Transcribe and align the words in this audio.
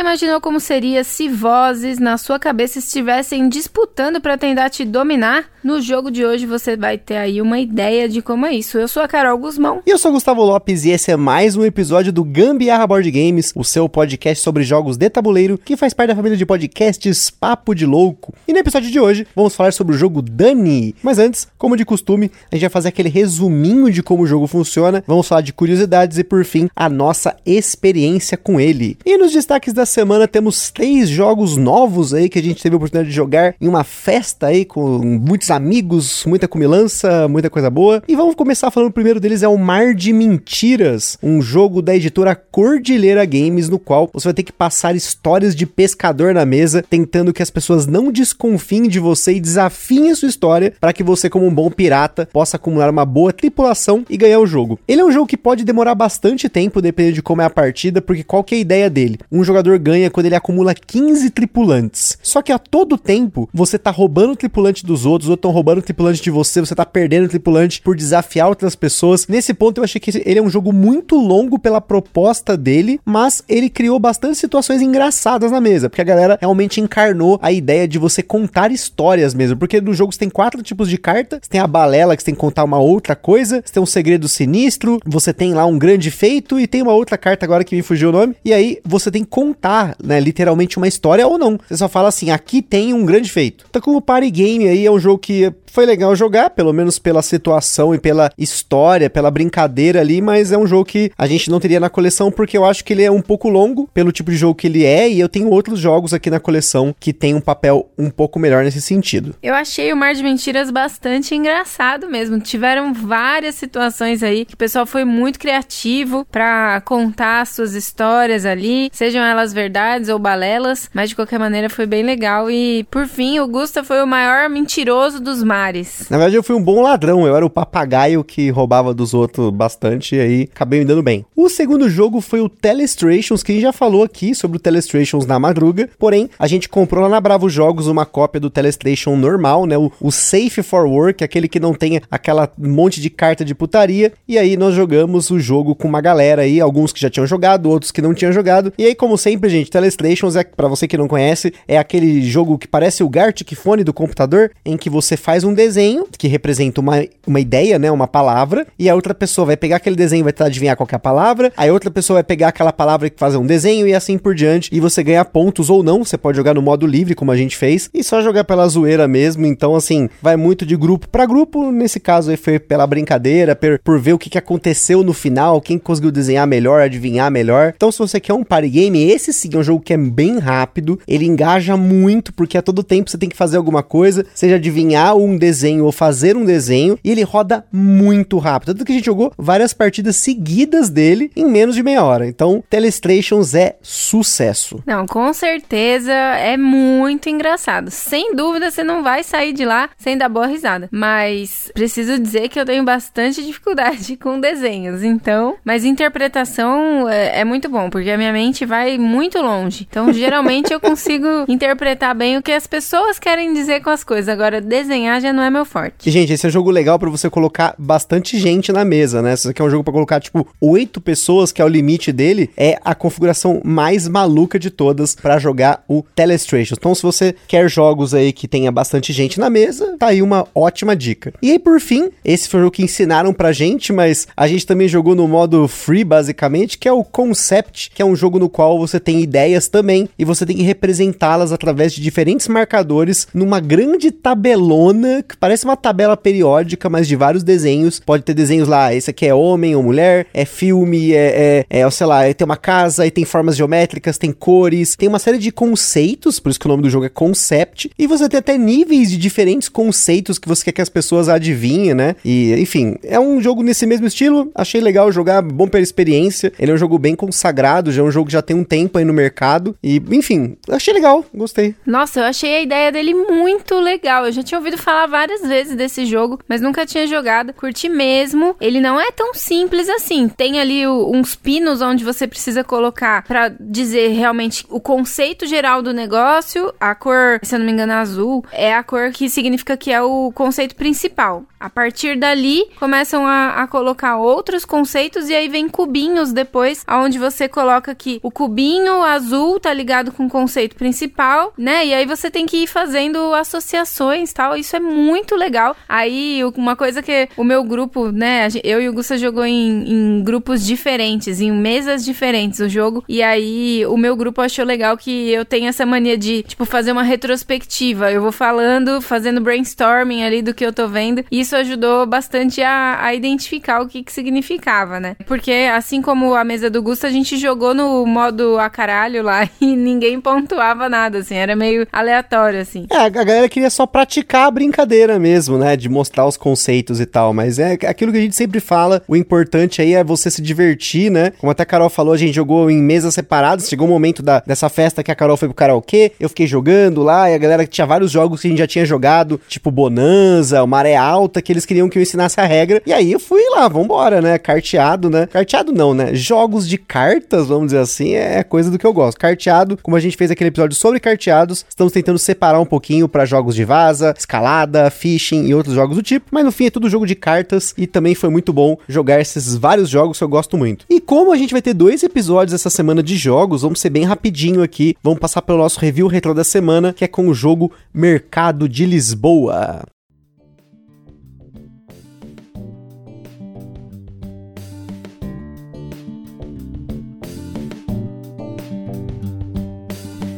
Imaginou 0.00 0.40
como 0.40 0.58
seria 0.58 1.04
se 1.04 1.28
vozes 1.28 1.98
na 1.98 2.16
sua 2.16 2.38
cabeça 2.38 2.78
estivessem 2.78 3.48
disputando 3.48 4.20
para 4.20 4.38
tentar 4.38 4.70
te 4.70 4.84
dominar? 4.84 5.44
No 5.62 5.78
jogo 5.80 6.10
de 6.10 6.24
hoje 6.24 6.46
você 6.46 6.74
vai 6.74 6.96
ter 6.96 7.18
aí 7.18 7.42
uma 7.42 7.58
ideia 7.58 8.08
de 8.08 8.22
como 8.22 8.46
é 8.46 8.54
isso. 8.54 8.78
Eu 8.78 8.88
sou 8.88 9.02
a 9.02 9.08
Carol 9.08 9.36
Guzmão. 9.36 9.82
E 9.86 9.90
eu 9.90 9.98
sou 9.98 10.10
Gustavo 10.10 10.42
Lopes 10.42 10.86
e 10.86 10.90
esse 10.90 11.10
é 11.10 11.16
mais 11.16 11.54
um 11.54 11.64
episódio 11.64 12.10
do 12.10 12.24
Gambiarra 12.24 12.86
Board 12.86 13.10
Games, 13.10 13.52
o 13.54 13.62
seu 13.62 13.86
podcast 13.86 14.42
sobre 14.42 14.62
jogos 14.62 14.96
de 14.96 15.10
tabuleiro 15.10 15.58
que 15.62 15.76
faz 15.76 15.92
parte 15.92 16.08
da 16.08 16.16
família 16.16 16.38
de 16.38 16.46
podcasts 16.46 17.28
Papo 17.28 17.74
de 17.74 17.84
Louco. 17.84 18.32
E 18.48 18.54
no 18.54 18.58
episódio 18.58 18.90
de 18.90 18.98
hoje 18.98 19.26
vamos 19.36 19.54
falar 19.54 19.72
sobre 19.74 19.94
o 19.94 19.98
jogo 19.98 20.22
Dani. 20.22 20.94
Mas 21.02 21.18
antes, 21.18 21.46
como 21.58 21.76
de 21.76 21.84
costume, 21.84 22.30
a 22.50 22.54
gente 22.54 22.62
vai 22.62 22.70
fazer 22.70 22.88
aquele 22.88 23.10
resuminho 23.10 23.90
de 23.90 24.02
como 24.02 24.22
o 24.22 24.26
jogo 24.26 24.46
funciona, 24.46 25.04
vamos 25.06 25.28
falar 25.28 25.42
de 25.42 25.52
curiosidades 25.52 26.16
e 26.16 26.24
por 26.24 26.42
fim 26.42 26.70
a 26.74 26.88
nossa 26.88 27.36
experiência 27.44 28.38
com 28.38 28.58
ele. 28.58 28.96
E 29.04 29.18
nos 29.18 29.32
destaques 29.32 29.74
da 29.74 29.84
semana 29.90 30.28
temos 30.28 30.70
três 30.70 31.08
jogos 31.08 31.56
novos 31.56 32.14
aí 32.14 32.28
que 32.28 32.38
a 32.38 32.42
gente 32.42 32.62
teve 32.62 32.74
a 32.74 32.76
oportunidade 32.76 33.08
de 33.08 33.14
jogar 33.14 33.54
em 33.60 33.66
uma 33.66 33.82
festa 33.82 34.46
aí 34.46 34.64
com 34.64 34.98
muitos 34.98 35.50
amigos, 35.50 36.24
muita 36.26 36.46
comilança, 36.46 37.26
muita 37.26 37.50
coisa 37.50 37.68
boa. 37.68 38.02
E 38.06 38.14
vamos 38.14 38.34
começar 38.34 38.70
falando 38.70 38.90
o 38.90 38.92
primeiro 38.92 39.18
deles 39.18 39.42
é 39.42 39.48
o 39.48 39.58
Mar 39.58 39.94
de 39.94 40.12
Mentiras, 40.12 41.18
um 41.22 41.42
jogo 41.42 41.82
da 41.82 41.94
editora 41.94 42.34
Cordilheira 42.34 43.24
Games 43.24 43.68
no 43.68 43.78
qual 43.78 44.08
você 44.12 44.28
vai 44.28 44.34
ter 44.34 44.44
que 44.44 44.52
passar 44.52 44.94
histórias 44.94 45.56
de 45.56 45.66
pescador 45.66 46.32
na 46.32 46.44
mesa, 46.44 46.84
tentando 46.88 47.32
que 47.32 47.42
as 47.42 47.50
pessoas 47.50 47.86
não 47.86 48.12
desconfiem 48.12 48.88
de 48.88 49.00
você 49.00 49.32
e 49.34 49.40
desafiem 49.40 50.10
a 50.10 50.14
sua 50.14 50.28
história 50.28 50.72
para 50.80 50.92
que 50.92 51.02
você 51.02 51.28
como 51.28 51.46
um 51.46 51.54
bom 51.54 51.70
pirata 51.70 52.28
possa 52.32 52.56
acumular 52.56 52.90
uma 52.90 53.04
boa 53.04 53.32
tripulação 53.32 54.04
e 54.08 54.16
ganhar 54.16 54.38
o 54.38 54.46
jogo. 54.46 54.78
Ele 54.86 55.00
é 55.00 55.04
um 55.04 55.12
jogo 55.12 55.26
que 55.26 55.36
pode 55.36 55.64
demorar 55.64 55.94
bastante 55.94 56.48
tempo 56.48 56.80
dependendo 56.80 57.16
de 57.16 57.22
como 57.22 57.42
é 57.42 57.44
a 57.44 57.50
partida, 57.50 58.00
porque 58.00 58.22
qual 58.22 58.44
que 58.44 58.54
é 58.54 58.58
a 58.58 58.60
ideia 58.60 58.90
dele? 58.90 59.18
um 59.30 59.44
jogador 59.44 59.78
ganha 59.80 60.10
quando 60.10 60.26
ele 60.26 60.36
acumula 60.36 60.74
15 60.74 61.30
tripulantes. 61.30 62.18
Só 62.22 62.42
que 62.42 62.52
a 62.52 62.58
todo 62.58 62.96
tempo 62.98 63.48
você 63.52 63.78
tá 63.78 63.90
roubando 63.90 64.32
o 64.32 64.36
tripulante 64.36 64.86
dos 64.86 65.06
outros, 65.06 65.28
outros 65.28 65.40
estão 65.40 65.50
roubando 65.50 65.78
o 65.78 65.82
tripulante 65.82 66.22
de 66.22 66.30
você, 66.30 66.60
você 66.60 66.74
tá 66.74 66.86
perdendo 66.86 67.24
o 67.24 67.28
tripulante 67.28 67.80
por 67.80 67.96
desafiar 67.96 68.48
outras 68.48 68.76
pessoas. 68.76 69.26
Nesse 69.26 69.52
ponto 69.54 69.78
eu 69.78 69.84
achei 69.84 70.00
que 70.00 70.22
ele 70.24 70.38
é 70.38 70.42
um 70.42 70.50
jogo 70.50 70.72
muito 70.72 71.16
longo 71.16 71.58
pela 71.58 71.80
proposta 71.80 72.56
dele, 72.56 73.00
mas 73.04 73.42
ele 73.48 73.70
criou 73.70 73.98
bastante 73.98 74.38
situações 74.38 74.82
engraçadas 74.82 75.50
na 75.50 75.60
mesa, 75.60 75.88
porque 75.88 76.02
a 76.02 76.04
galera 76.04 76.38
realmente 76.40 76.80
encarnou 76.80 77.38
a 77.42 77.50
ideia 77.50 77.88
de 77.88 77.98
você 77.98 78.22
contar 78.22 78.70
histórias 78.70 79.34
mesmo, 79.34 79.56
porque 79.56 79.80
no 79.80 79.94
jogo 79.94 80.12
você 80.12 80.18
tem 80.18 80.30
quatro 80.30 80.62
tipos 80.62 80.88
de 80.88 80.98
carta, 80.98 81.38
você 81.42 81.48
tem 81.48 81.60
a 81.60 81.66
balela 81.66 82.16
que 82.16 82.22
você 82.22 82.26
tem 82.26 82.34
que 82.34 82.40
contar 82.40 82.64
uma 82.64 82.78
outra 82.78 83.16
coisa, 83.16 83.62
você 83.64 83.72
tem 83.72 83.82
um 83.82 83.86
segredo 83.86 84.28
sinistro, 84.28 85.00
você 85.04 85.32
tem 85.32 85.54
lá 85.54 85.64
um 85.66 85.78
grande 85.78 86.10
feito 86.10 86.58
e 86.58 86.66
tem 86.66 86.82
uma 86.82 86.92
outra 86.92 87.16
carta 87.16 87.44
agora 87.44 87.64
que 87.64 87.74
me 87.74 87.82
fugiu 87.82 88.10
o 88.10 88.12
nome, 88.12 88.36
e 88.44 88.52
aí 88.52 88.78
você 88.84 89.10
tem 89.10 89.24
que 89.24 89.30
contar, 89.30 89.69
né, 90.02 90.20
literalmente 90.20 90.76
uma 90.76 90.88
história 90.88 91.26
ou 91.26 91.38
não. 91.38 91.58
Você 91.68 91.76
só 91.76 91.88
fala 91.88 92.08
assim, 92.08 92.30
aqui 92.30 92.62
tem 92.62 92.92
um 92.94 93.04
grande 93.04 93.30
feito. 93.30 93.66
Então 93.68 93.82
como 93.82 94.00
party 94.00 94.30
game 94.30 94.68
aí 94.68 94.86
é 94.86 94.90
um 94.90 94.98
jogo 94.98 95.18
que 95.18 95.52
foi 95.70 95.86
legal 95.86 96.14
jogar, 96.16 96.50
pelo 96.50 96.72
menos 96.72 96.98
pela 96.98 97.22
situação 97.22 97.94
e 97.94 97.98
pela 97.98 98.30
história, 98.36 99.08
pela 99.08 99.30
brincadeira 99.30 100.00
ali, 100.00 100.20
mas 100.20 100.52
é 100.52 100.58
um 100.58 100.66
jogo 100.66 100.84
que 100.84 101.12
a 101.16 101.26
gente 101.26 101.50
não 101.50 101.60
teria 101.60 101.80
na 101.80 101.88
coleção 101.88 102.30
porque 102.30 102.56
eu 102.56 102.64
acho 102.64 102.84
que 102.84 102.92
ele 102.92 103.02
é 103.02 103.10
um 103.10 103.22
pouco 103.22 103.48
longo 103.48 103.88
pelo 103.94 104.12
tipo 104.12 104.30
de 104.30 104.36
jogo 104.36 104.54
que 104.54 104.66
ele 104.66 104.84
é 104.84 105.08
e 105.08 105.20
eu 105.20 105.28
tenho 105.28 105.48
outros 105.48 105.78
jogos 105.78 106.12
aqui 106.12 106.28
na 106.28 106.40
coleção 106.40 106.94
que 106.98 107.12
tem 107.12 107.34
um 107.34 107.40
papel 107.40 107.88
um 107.96 108.10
pouco 108.10 108.38
melhor 108.38 108.64
nesse 108.64 108.80
sentido. 108.80 109.34
Eu 109.42 109.54
achei 109.54 109.92
o 109.92 109.96
Mar 109.96 110.14
de 110.14 110.22
Mentiras 110.22 110.70
bastante 110.70 111.34
engraçado 111.34 112.08
mesmo. 112.08 112.40
Tiveram 112.40 112.92
várias 112.92 113.54
situações 113.54 114.22
aí 114.22 114.44
que 114.44 114.54
o 114.54 114.58
pessoal 114.58 114.86
foi 114.86 115.04
muito 115.04 115.38
criativo 115.38 116.26
para 116.30 116.80
contar 116.80 117.46
suas 117.46 117.74
histórias 117.74 118.44
ali, 118.44 118.90
sejam 118.92 119.22
elas 119.22 119.52
verdades 119.60 120.08
ou 120.08 120.18
balelas, 120.18 120.88
mas 120.92 121.10
de 121.10 121.16
qualquer 121.16 121.38
maneira 121.38 121.68
foi 121.68 121.86
bem 121.86 122.02
legal 122.02 122.50
e 122.50 122.84
por 122.90 123.06
fim 123.06 123.38
o 123.38 123.48
Gusta 123.48 123.84
foi 123.84 124.02
o 124.02 124.06
maior 124.06 124.48
mentiroso 124.48 125.20
dos 125.20 125.42
mares 125.42 125.70
na 126.10 126.16
verdade, 126.16 126.34
eu 126.34 126.42
fui 126.42 126.56
um 126.56 126.62
bom 126.62 126.82
ladrão. 126.82 127.26
Eu 127.26 127.36
era 127.36 127.46
o 127.46 127.50
papagaio 127.50 128.24
que 128.24 128.50
roubava 128.50 128.92
dos 128.92 129.14
outros 129.14 129.50
bastante 129.50 130.16
e 130.16 130.20
aí 130.20 130.48
acabei 130.52 130.80
me 130.80 130.84
dando 130.84 131.02
bem. 131.02 131.24
O 131.36 131.48
segundo 131.48 131.88
jogo 131.88 132.20
foi 132.20 132.40
o 132.40 132.48
Telestrations, 132.48 133.42
que 133.42 133.52
a 133.52 133.54
gente 133.54 133.62
já 133.62 133.72
falou 133.72 134.02
aqui 134.02 134.34
sobre 134.34 134.56
o 134.56 134.60
Telestrations 134.60 135.24
na 135.26 135.38
madruga. 135.38 135.88
Porém, 135.98 136.28
a 136.38 136.48
gente 136.48 136.68
comprou 136.68 137.04
lá 137.04 137.08
na 137.08 137.20
Bravo 137.20 137.48
Jogos 137.48 137.86
uma 137.86 138.04
cópia 138.04 138.40
do 138.40 138.50
Telestration 138.50 139.14
normal, 139.16 139.66
né? 139.66 139.78
O, 139.78 139.92
o 140.00 140.10
Safe 140.10 140.62
for 140.62 140.84
Work, 140.84 141.22
aquele 141.22 141.48
que 141.48 141.60
não 141.60 141.74
tem 141.74 142.00
aquela 142.10 142.50
monte 142.58 143.00
de 143.00 143.08
carta 143.08 143.44
de 143.44 143.54
putaria. 143.54 144.12
E 144.26 144.36
aí 144.36 144.56
nós 144.56 144.74
jogamos 144.74 145.30
o 145.30 145.38
jogo 145.38 145.76
com 145.76 145.86
uma 145.86 146.00
galera 146.00 146.42
aí, 146.42 146.60
alguns 146.60 146.92
que 146.92 147.00
já 147.00 147.08
tinham 147.08 147.26
jogado, 147.26 147.70
outros 147.70 147.92
que 147.92 148.02
não 148.02 148.12
tinham 148.12 148.32
jogado. 148.32 148.72
E 148.76 148.84
aí, 148.84 148.96
como 148.96 149.16
sempre, 149.16 149.39
gente, 149.48 149.70
Telestrations 149.70 150.36
é, 150.36 150.44
para 150.44 150.68
você 150.68 150.88
que 150.88 150.96
não 150.96 151.08
conhece, 151.08 151.52
é 151.66 151.78
aquele 151.78 152.22
jogo 152.22 152.58
que 152.58 152.68
parece 152.68 153.02
o 153.02 153.08
Gartic 153.08 153.54
Phone 153.54 153.84
do 153.84 153.92
computador, 153.92 154.50
em 154.64 154.76
que 154.76 154.90
você 154.90 155.16
faz 155.16 155.44
um 155.44 155.50
um 155.50 155.54
desenho 155.54 156.06
que 156.16 156.28
representa 156.28 156.80
uma, 156.80 157.04
uma 157.26 157.40
ideia, 157.40 157.78
né? 157.78 157.90
Uma 157.90 158.06
palavra, 158.06 158.66
e 158.78 158.88
a 158.88 158.94
outra 158.94 159.14
pessoa 159.14 159.46
vai 159.46 159.56
pegar 159.56 159.76
aquele 159.76 159.96
desenho 159.96 160.20
e 160.20 160.24
vai 160.24 160.32
tentar 160.32 160.46
adivinhar 160.46 160.76
qual 160.76 160.88
é 160.90 160.94
a 160.94 160.98
palavra, 160.98 161.52
aí 161.56 161.70
outra 161.70 161.90
pessoa 161.90 162.16
vai 162.16 162.24
pegar 162.24 162.48
aquela 162.48 162.72
palavra 162.72 163.08
e 163.08 163.12
fazer 163.14 163.36
um 163.36 163.46
desenho 163.46 163.86
e 163.86 163.94
assim 163.94 164.16
por 164.16 164.34
diante, 164.34 164.70
e 164.72 164.80
você 164.80 165.02
ganha 165.02 165.24
pontos 165.24 165.68
ou 165.68 165.82
não, 165.82 166.04
você 166.04 166.16
pode 166.16 166.36
jogar 166.36 166.54
no 166.54 166.62
modo 166.62 166.86
livre, 166.86 167.14
como 167.14 167.32
a 167.32 167.36
gente 167.36 167.56
fez, 167.56 167.90
e 167.92 168.02
só 168.02 168.22
jogar 168.22 168.44
pela 168.44 168.66
zoeira 168.68 169.06
mesmo, 169.08 169.44
então 169.44 169.74
assim, 169.74 170.08
vai 170.22 170.36
muito 170.36 170.64
de 170.64 170.76
grupo 170.76 171.08
para 171.08 171.26
grupo, 171.26 171.70
nesse 171.72 171.98
caso 171.98 172.30
aí 172.30 172.36
foi 172.36 172.58
pela 172.58 172.86
brincadeira, 172.86 173.56
por, 173.56 173.78
por 173.80 173.98
ver 173.98 174.12
o 174.12 174.18
que, 174.18 174.30
que 174.30 174.38
aconteceu 174.38 175.02
no 175.02 175.12
final, 175.12 175.60
quem 175.60 175.78
conseguiu 175.78 176.12
desenhar 176.12 176.46
melhor, 176.46 176.80
adivinhar 176.80 177.30
melhor. 177.30 177.72
Então 177.74 177.90
se 177.90 177.98
você 177.98 178.20
quer 178.20 178.34
um 178.34 178.44
party 178.44 178.68
game, 178.68 179.10
esse 179.10 179.29
sim 179.32 179.50
é 179.52 179.58
um 179.58 179.62
jogo 179.62 179.82
que 179.82 179.92
é 179.92 179.96
bem 179.96 180.38
rápido, 180.38 180.98
ele 181.06 181.26
engaja 181.26 181.76
muito, 181.76 182.32
porque 182.32 182.58
a 182.58 182.62
todo 182.62 182.82
tempo 182.82 183.10
você 183.10 183.18
tem 183.18 183.28
que 183.28 183.36
fazer 183.36 183.56
alguma 183.56 183.82
coisa, 183.82 184.24
seja 184.34 184.56
adivinhar 184.56 185.16
um 185.16 185.36
desenho 185.36 185.84
ou 185.84 185.92
fazer 185.92 186.36
um 186.36 186.44
desenho, 186.44 186.98
e 187.02 187.10
ele 187.10 187.22
roda 187.22 187.64
muito 187.72 188.38
rápido. 188.38 188.72
Tanto 188.74 188.84
que 188.84 188.92
a 188.92 188.94
gente 188.94 189.04
jogou 189.04 189.32
várias 189.36 189.72
partidas 189.72 190.16
seguidas 190.16 190.88
dele 190.88 191.30
em 191.36 191.44
menos 191.44 191.74
de 191.74 191.82
meia 191.82 192.04
hora. 192.04 192.26
Então, 192.26 192.62
Telestrations 192.68 193.54
é 193.54 193.76
sucesso. 193.82 194.82
Não, 194.86 195.06
com 195.06 195.32
certeza 195.32 196.12
é 196.12 196.56
muito 196.56 197.28
engraçado. 197.28 197.90
Sem 197.90 198.34
dúvida, 198.34 198.70
você 198.70 198.82
não 198.82 199.02
vai 199.02 199.22
sair 199.22 199.52
de 199.52 199.64
lá 199.64 199.90
sem 199.96 200.16
dar 200.16 200.28
boa 200.28 200.46
risada. 200.46 200.88
Mas 200.90 201.70
preciso 201.74 202.18
dizer 202.18 202.48
que 202.48 202.58
eu 202.58 202.64
tenho 202.64 202.84
bastante 202.84 203.42
dificuldade 203.44 204.16
com 204.16 204.40
desenhos. 204.40 205.02
Então, 205.02 205.56
mas 205.64 205.84
interpretação 205.84 207.08
é, 207.08 207.40
é 207.40 207.44
muito 207.44 207.68
bom, 207.68 207.90
porque 207.90 208.10
a 208.10 208.16
minha 208.16 208.32
mente 208.32 208.64
vai 208.64 208.98
muito 208.98 209.19
longe. 209.28 209.86
Então, 209.88 210.12
geralmente 210.12 210.72
eu 210.72 210.80
consigo 210.80 211.26
interpretar 211.48 212.14
bem 212.14 212.36
o 212.36 212.42
que 212.42 212.52
as 212.52 212.66
pessoas 212.66 213.18
querem 213.18 213.52
dizer 213.52 213.82
com 213.82 213.90
as 213.90 214.04
coisas. 214.04 214.28
Agora, 214.28 214.60
desenhar 214.60 215.20
já 215.20 215.32
não 215.32 215.42
é 215.42 215.50
meu 215.50 215.64
forte. 215.64 216.08
E, 216.08 216.10
gente, 216.10 216.32
esse 216.32 216.46
é 216.46 216.48
um 216.48 216.52
jogo 216.52 216.70
legal 216.70 216.98
para 216.98 217.10
você 217.10 217.28
colocar 217.28 217.74
bastante 217.78 218.38
gente 218.38 218.72
na 218.72 218.84
mesa, 218.84 219.20
né? 219.20 219.36
Se 219.36 219.44
você 219.44 219.54
quer 219.54 219.62
um 219.62 219.70
jogo 219.70 219.84
para 219.84 219.92
colocar, 219.92 220.20
tipo, 220.20 220.46
oito 220.60 221.00
pessoas, 221.00 221.52
que 221.52 221.60
é 221.60 221.64
o 221.64 221.68
limite 221.68 222.12
dele, 222.12 222.50
é 222.56 222.78
a 222.84 222.94
configuração 222.94 223.60
mais 223.64 224.08
maluca 224.08 224.58
de 224.58 224.70
todas 224.70 225.14
para 225.14 225.38
jogar 225.38 225.84
o 225.88 226.04
Telestration. 226.14 226.74
Então, 226.78 226.94
se 226.94 227.02
você 227.02 227.34
quer 227.46 227.68
jogos 227.68 228.14
aí 228.14 228.32
que 228.32 228.48
tenha 228.48 228.70
bastante 228.70 229.12
gente 229.12 229.38
na 229.38 229.50
mesa, 229.50 229.96
tá 229.98 230.08
aí 230.08 230.22
uma 230.22 230.46
ótima 230.54 230.94
dica. 230.94 231.32
E 231.42 231.50
aí, 231.50 231.58
por 231.58 231.80
fim, 231.80 232.10
esse 232.24 232.48
foi 232.48 232.60
o 232.60 232.62
jogo 232.64 232.72
que 232.72 232.82
ensinaram 232.82 233.32
pra 233.32 233.52
gente, 233.52 233.92
mas 233.92 234.28
a 234.36 234.46
gente 234.46 234.66
também 234.66 234.88
jogou 234.88 235.14
no 235.14 235.26
modo 235.26 235.66
free, 235.68 236.04
basicamente, 236.04 236.78
que 236.78 236.88
é 236.88 236.92
o 236.92 237.04
Concept, 237.04 237.90
que 237.94 238.02
é 238.02 238.04
um 238.04 238.16
jogo 238.16 238.38
no 238.38 238.48
qual 238.48 238.78
você 238.78 239.00
tem 239.00 239.09
ideias 239.18 239.66
também 239.66 240.08
e 240.18 240.24
você 240.24 240.46
tem 240.46 240.56
que 240.56 240.62
representá-las 240.62 241.52
através 241.52 241.92
de 241.92 242.00
diferentes 242.00 242.46
marcadores 242.46 243.26
numa 243.34 243.58
grande 243.58 244.10
tabelona 244.10 245.24
que 245.26 245.36
parece 245.36 245.64
uma 245.64 245.76
tabela 245.76 246.16
periódica, 246.16 246.88
mas 246.88 247.08
de 247.08 247.16
vários 247.16 247.42
desenhos. 247.42 248.00
Pode 248.00 248.22
ter 248.22 248.34
desenhos 248.34 248.68
lá, 248.68 248.94
esse 248.94 249.10
aqui 249.10 249.26
é 249.26 249.34
homem 249.34 249.74
ou 249.74 249.82
mulher, 249.82 250.26
é 250.32 250.44
filme, 250.44 251.12
é, 251.12 251.64
é, 251.70 251.80
é 251.80 251.90
sei 251.90 252.06
lá, 252.06 252.24
é, 252.24 252.34
tem 252.34 252.44
uma 252.44 252.56
casa, 252.56 253.06
e 253.06 253.10
tem 253.10 253.24
formas 253.24 253.56
geométricas, 253.56 254.18
tem 254.18 254.32
cores, 254.32 254.94
tem 254.96 255.08
uma 255.08 255.18
série 255.18 255.38
de 255.38 255.50
conceitos, 255.50 256.38
por 256.38 256.50
isso 256.50 256.60
que 256.60 256.66
o 256.66 256.68
nome 256.68 256.82
do 256.82 256.90
jogo 256.90 257.06
é 257.06 257.08
Concept, 257.08 257.90
e 257.98 258.06
você 258.06 258.28
tem 258.28 258.38
até 258.38 258.56
níveis 258.56 259.10
de 259.10 259.16
diferentes 259.16 259.68
conceitos 259.68 260.38
que 260.38 260.48
você 260.48 260.64
quer 260.64 260.72
que 260.72 260.80
as 260.80 260.88
pessoas 260.88 261.28
adivinhem, 261.28 261.94
né? 261.94 262.14
E, 262.24 262.54
enfim, 262.60 262.96
é 263.02 263.18
um 263.18 263.40
jogo 263.40 263.62
nesse 263.62 263.86
mesmo 263.86 264.06
estilo, 264.06 264.50
achei 264.54 264.80
legal 264.80 265.10
jogar, 265.10 265.42
bom 265.42 265.66
pela 265.66 265.82
experiência, 265.82 266.52
ele 266.58 266.70
é 266.70 266.74
um 266.74 266.78
jogo 266.78 266.98
bem 266.98 267.14
consagrado, 267.14 267.90
já 267.90 268.02
é 268.02 268.04
um 268.04 268.10
jogo 268.10 268.26
que 268.26 268.32
já 268.32 268.42
tem 268.42 268.56
um 268.56 268.64
tempo 268.64 268.98
no 269.04 269.12
mercado. 269.12 269.76
E, 269.82 270.02
enfim, 270.10 270.56
achei 270.68 270.92
legal, 270.92 271.24
gostei. 271.34 271.74
Nossa, 271.86 272.20
eu 272.20 272.24
achei 272.24 272.56
a 272.56 272.62
ideia 272.62 272.92
dele 272.92 273.14
muito 273.14 273.78
legal. 273.78 274.26
Eu 274.26 274.32
já 274.32 274.42
tinha 274.42 274.58
ouvido 274.58 274.78
falar 274.78 275.06
várias 275.06 275.42
vezes 275.42 275.74
desse 275.74 276.06
jogo, 276.06 276.38
mas 276.48 276.60
nunca 276.60 276.86
tinha 276.86 277.06
jogado. 277.06 277.52
Curti 277.52 277.88
mesmo. 277.88 278.56
Ele 278.60 278.80
não 278.80 279.00
é 279.00 279.10
tão 279.10 279.34
simples 279.34 279.88
assim. 279.88 280.28
Tem 280.28 280.60
ali 280.60 280.86
o, 280.86 281.10
uns 281.12 281.34
pinos 281.34 281.80
onde 281.80 282.04
você 282.04 282.26
precisa 282.26 282.64
colocar 282.64 283.24
para 283.24 283.48
dizer 283.48 284.08
realmente 284.08 284.64
o 284.68 284.80
conceito 284.80 285.46
geral 285.46 285.82
do 285.82 285.92
negócio. 285.92 286.72
A 286.80 286.94
cor, 286.94 287.40
se 287.42 287.54
eu 287.54 287.58
não 287.58 287.66
me 287.66 287.72
engano, 287.72 287.92
azul, 287.92 288.44
é 288.52 288.74
a 288.74 288.82
cor 288.82 289.10
que 289.10 289.28
significa 289.28 289.76
que 289.76 289.92
é 289.92 290.02
o 290.02 290.32
conceito 290.32 290.74
principal. 290.74 291.44
A 291.60 291.68
partir 291.68 292.16
dali, 292.16 292.64
começam 292.78 293.26
a, 293.26 293.62
a, 293.62 293.66
colocar 293.66 294.16
outros 294.16 294.64
conceitos 294.64 295.28
e 295.28 295.34
aí 295.34 295.46
vem 295.46 295.68
cubinhos 295.68 296.32
depois, 296.32 296.82
aonde 296.86 297.18
você 297.18 297.46
coloca 297.46 297.94
que 297.94 298.18
o 298.22 298.30
cubinho 298.30 299.02
azul 299.02 299.60
tá 299.60 299.70
ligado 299.70 300.10
com 300.10 300.24
o 300.24 300.30
conceito 300.30 300.74
principal, 300.74 301.52
né? 301.58 301.84
E 301.84 301.92
aí 301.92 302.06
você 302.06 302.30
tem 302.30 302.46
que 302.46 302.62
ir 302.62 302.66
fazendo 302.66 303.34
associações 303.34 304.32
tal. 304.32 304.56
Isso 304.56 304.74
é 304.74 304.80
muito 304.80 305.36
legal. 305.36 305.76
Aí, 305.86 306.40
uma 306.56 306.74
coisa 306.74 307.02
que 307.02 307.28
o 307.36 307.44
meu 307.44 307.62
grupo, 307.62 308.10
né? 308.10 308.48
Eu 308.64 308.80
e 308.80 308.88
o 308.88 308.92
Gusta 308.94 309.18
jogou 309.18 309.44
em, 309.44 309.84
em 309.86 310.24
grupos 310.24 310.64
diferentes, 310.64 311.42
em 311.42 311.52
mesas 311.52 312.02
diferentes 312.02 312.60
o 312.60 312.70
jogo. 312.70 313.04
E 313.06 313.22
aí, 313.22 313.84
o 313.86 313.98
meu 313.98 314.16
grupo 314.16 314.40
achou 314.40 314.64
legal 314.64 314.96
que 314.96 315.30
eu 315.30 315.44
tenho 315.44 315.68
essa 315.68 315.84
mania 315.84 316.16
de, 316.16 316.42
tipo, 316.42 316.64
fazer 316.64 316.92
uma 316.92 317.02
retrospectiva. 317.02 318.10
Eu 318.10 318.22
vou 318.22 318.32
falando, 318.32 319.02
fazendo 319.02 319.42
brainstorming 319.42 320.22
ali 320.22 320.40
do 320.40 320.54
que 320.54 320.64
eu 320.64 320.72
tô 320.72 320.88
vendo. 320.88 321.22
E 321.30 321.49
isso 321.50 321.56
ajudou 321.56 322.06
bastante 322.06 322.62
a, 322.62 322.98
a 323.04 323.12
identificar 323.12 323.80
o 323.80 323.88
que, 323.88 324.04
que 324.04 324.12
significava, 324.12 325.00
né? 325.00 325.16
Porque 325.26 325.50
assim 325.74 326.00
como 326.00 326.34
a 326.34 326.44
mesa 326.44 326.70
do 326.70 326.80
Gusto, 326.80 327.06
a 327.06 327.10
gente 327.10 327.36
jogou 327.36 327.74
no 327.74 328.06
modo 328.06 328.56
a 328.56 328.70
caralho 328.70 329.22
lá 329.22 329.48
e 329.60 329.74
ninguém 329.74 330.20
pontuava 330.20 330.88
nada, 330.88 331.18
assim, 331.18 331.34
era 331.34 331.56
meio 331.56 331.86
aleatório, 331.92 332.60
assim. 332.60 332.86
É, 332.88 332.98
a 332.98 333.08
galera 333.08 333.48
queria 333.48 333.70
só 333.70 333.84
praticar 333.84 334.46
a 334.46 334.50
brincadeira 334.50 335.18
mesmo, 335.18 335.58
né? 335.58 335.76
De 335.76 335.88
mostrar 335.88 336.26
os 336.26 336.36
conceitos 336.36 337.00
e 337.00 337.06
tal, 337.06 337.34
mas 337.34 337.58
é 337.58 337.72
aquilo 337.86 338.12
que 338.12 338.18
a 338.18 338.22
gente 338.22 338.36
sempre 338.36 338.60
fala, 338.60 339.02
o 339.08 339.16
importante 339.16 339.82
aí 339.82 339.94
é 339.94 340.04
você 340.04 340.30
se 340.30 340.40
divertir, 340.40 341.10
né? 341.10 341.32
Como 341.38 341.50
até 341.50 341.64
a 341.64 341.66
Carol 341.66 341.90
falou, 341.90 342.14
a 342.14 342.18
gente 342.18 342.32
jogou 342.32 342.70
em 342.70 342.80
mesas 342.80 343.14
separadas, 343.14 343.68
chegou 343.68 343.88
o 343.88 343.90
um 343.90 343.92
momento 343.92 344.22
da, 344.22 344.40
dessa 344.46 344.68
festa 344.68 345.02
que 345.02 345.10
a 345.10 345.16
Carol 345.16 345.36
foi 345.36 345.48
pro 345.48 345.54
karaokê, 345.56 346.12
eu 346.20 346.28
fiquei 346.28 346.46
jogando 346.46 347.02
lá 347.02 347.28
e 347.28 347.34
a 347.34 347.38
galera 347.38 347.66
tinha 347.66 347.86
vários 347.86 348.12
jogos 348.12 348.40
que 348.40 348.46
a 348.46 348.50
gente 348.50 348.58
já 348.58 348.66
tinha 348.68 348.84
jogado, 348.84 349.40
tipo 349.48 349.70
Bonanza, 349.70 350.62
o 350.62 350.66
Maré 350.66 350.94
Alta, 350.94 351.39
que 351.40 351.52
eles 351.52 351.66
queriam 351.66 351.88
que 351.88 351.98
eu 351.98 352.02
ensinasse 352.02 352.40
a 352.40 352.44
regra. 352.44 352.82
E 352.86 352.92
aí 352.92 353.12
eu 353.12 353.20
fui 353.20 353.42
lá, 353.50 353.68
vambora, 353.68 354.20
né? 354.20 354.38
Carteado, 354.38 355.10
né? 355.10 355.26
Carteado 355.26 355.72
não, 355.72 355.94
né? 355.94 356.14
Jogos 356.14 356.68
de 356.68 356.78
cartas, 356.78 357.48
vamos 357.48 357.66
dizer 357.66 357.78
assim, 357.78 358.14
é 358.14 358.42
coisa 358.42 358.70
do 358.70 358.78
que 358.78 358.86
eu 358.86 358.92
gosto. 358.92 359.18
Carteado, 359.18 359.78
como 359.82 359.96
a 359.96 360.00
gente 360.00 360.16
fez 360.16 360.30
aquele 360.30 360.48
episódio 360.48 360.76
sobre 360.76 361.00
carteados, 361.00 361.64
estamos 361.68 361.92
tentando 361.92 362.18
separar 362.18 362.60
um 362.60 362.66
pouquinho 362.66 363.08
para 363.08 363.24
jogos 363.24 363.54
de 363.54 363.64
vaza, 363.64 364.14
escalada, 364.16 364.90
fishing 364.90 365.46
e 365.46 365.54
outros 365.54 365.74
jogos 365.74 365.96
do 365.96 366.02
tipo. 366.02 366.26
Mas 366.30 366.44
no 366.44 366.52
fim 366.52 366.66
é 366.66 366.70
tudo 366.70 366.88
jogo 366.88 367.06
de 367.06 367.14
cartas 367.14 367.74
e 367.76 367.86
também 367.86 368.14
foi 368.14 368.30
muito 368.30 368.52
bom 368.52 368.76
jogar 368.88 369.20
esses 369.20 369.54
vários 369.54 369.88
jogos 369.88 370.18
que 370.18 370.24
eu 370.24 370.28
gosto 370.28 370.56
muito. 370.56 370.84
E 370.88 371.00
como 371.00 371.32
a 371.32 371.36
gente 371.36 371.52
vai 371.52 371.62
ter 371.62 371.74
dois 371.74 372.02
episódios 372.02 372.54
essa 372.54 372.70
semana 372.70 373.02
de 373.02 373.16
jogos, 373.16 373.62
vamos 373.62 373.80
ser 373.80 373.90
bem 373.90 374.04
rapidinho 374.04 374.62
aqui. 374.62 374.96
Vamos 375.02 375.18
passar 375.18 375.42
pelo 375.42 375.58
nosso 375.58 375.80
review 375.80 376.06
retro 376.06 376.34
da 376.34 376.44
semana, 376.44 376.92
que 376.92 377.04
é 377.04 377.08
com 377.08 377.28
o 377.28 377.34
jogo 377.34 377.72
Mercado 377.92 378.68
de 378.68 378.86
Lisboa. 378.86 379.82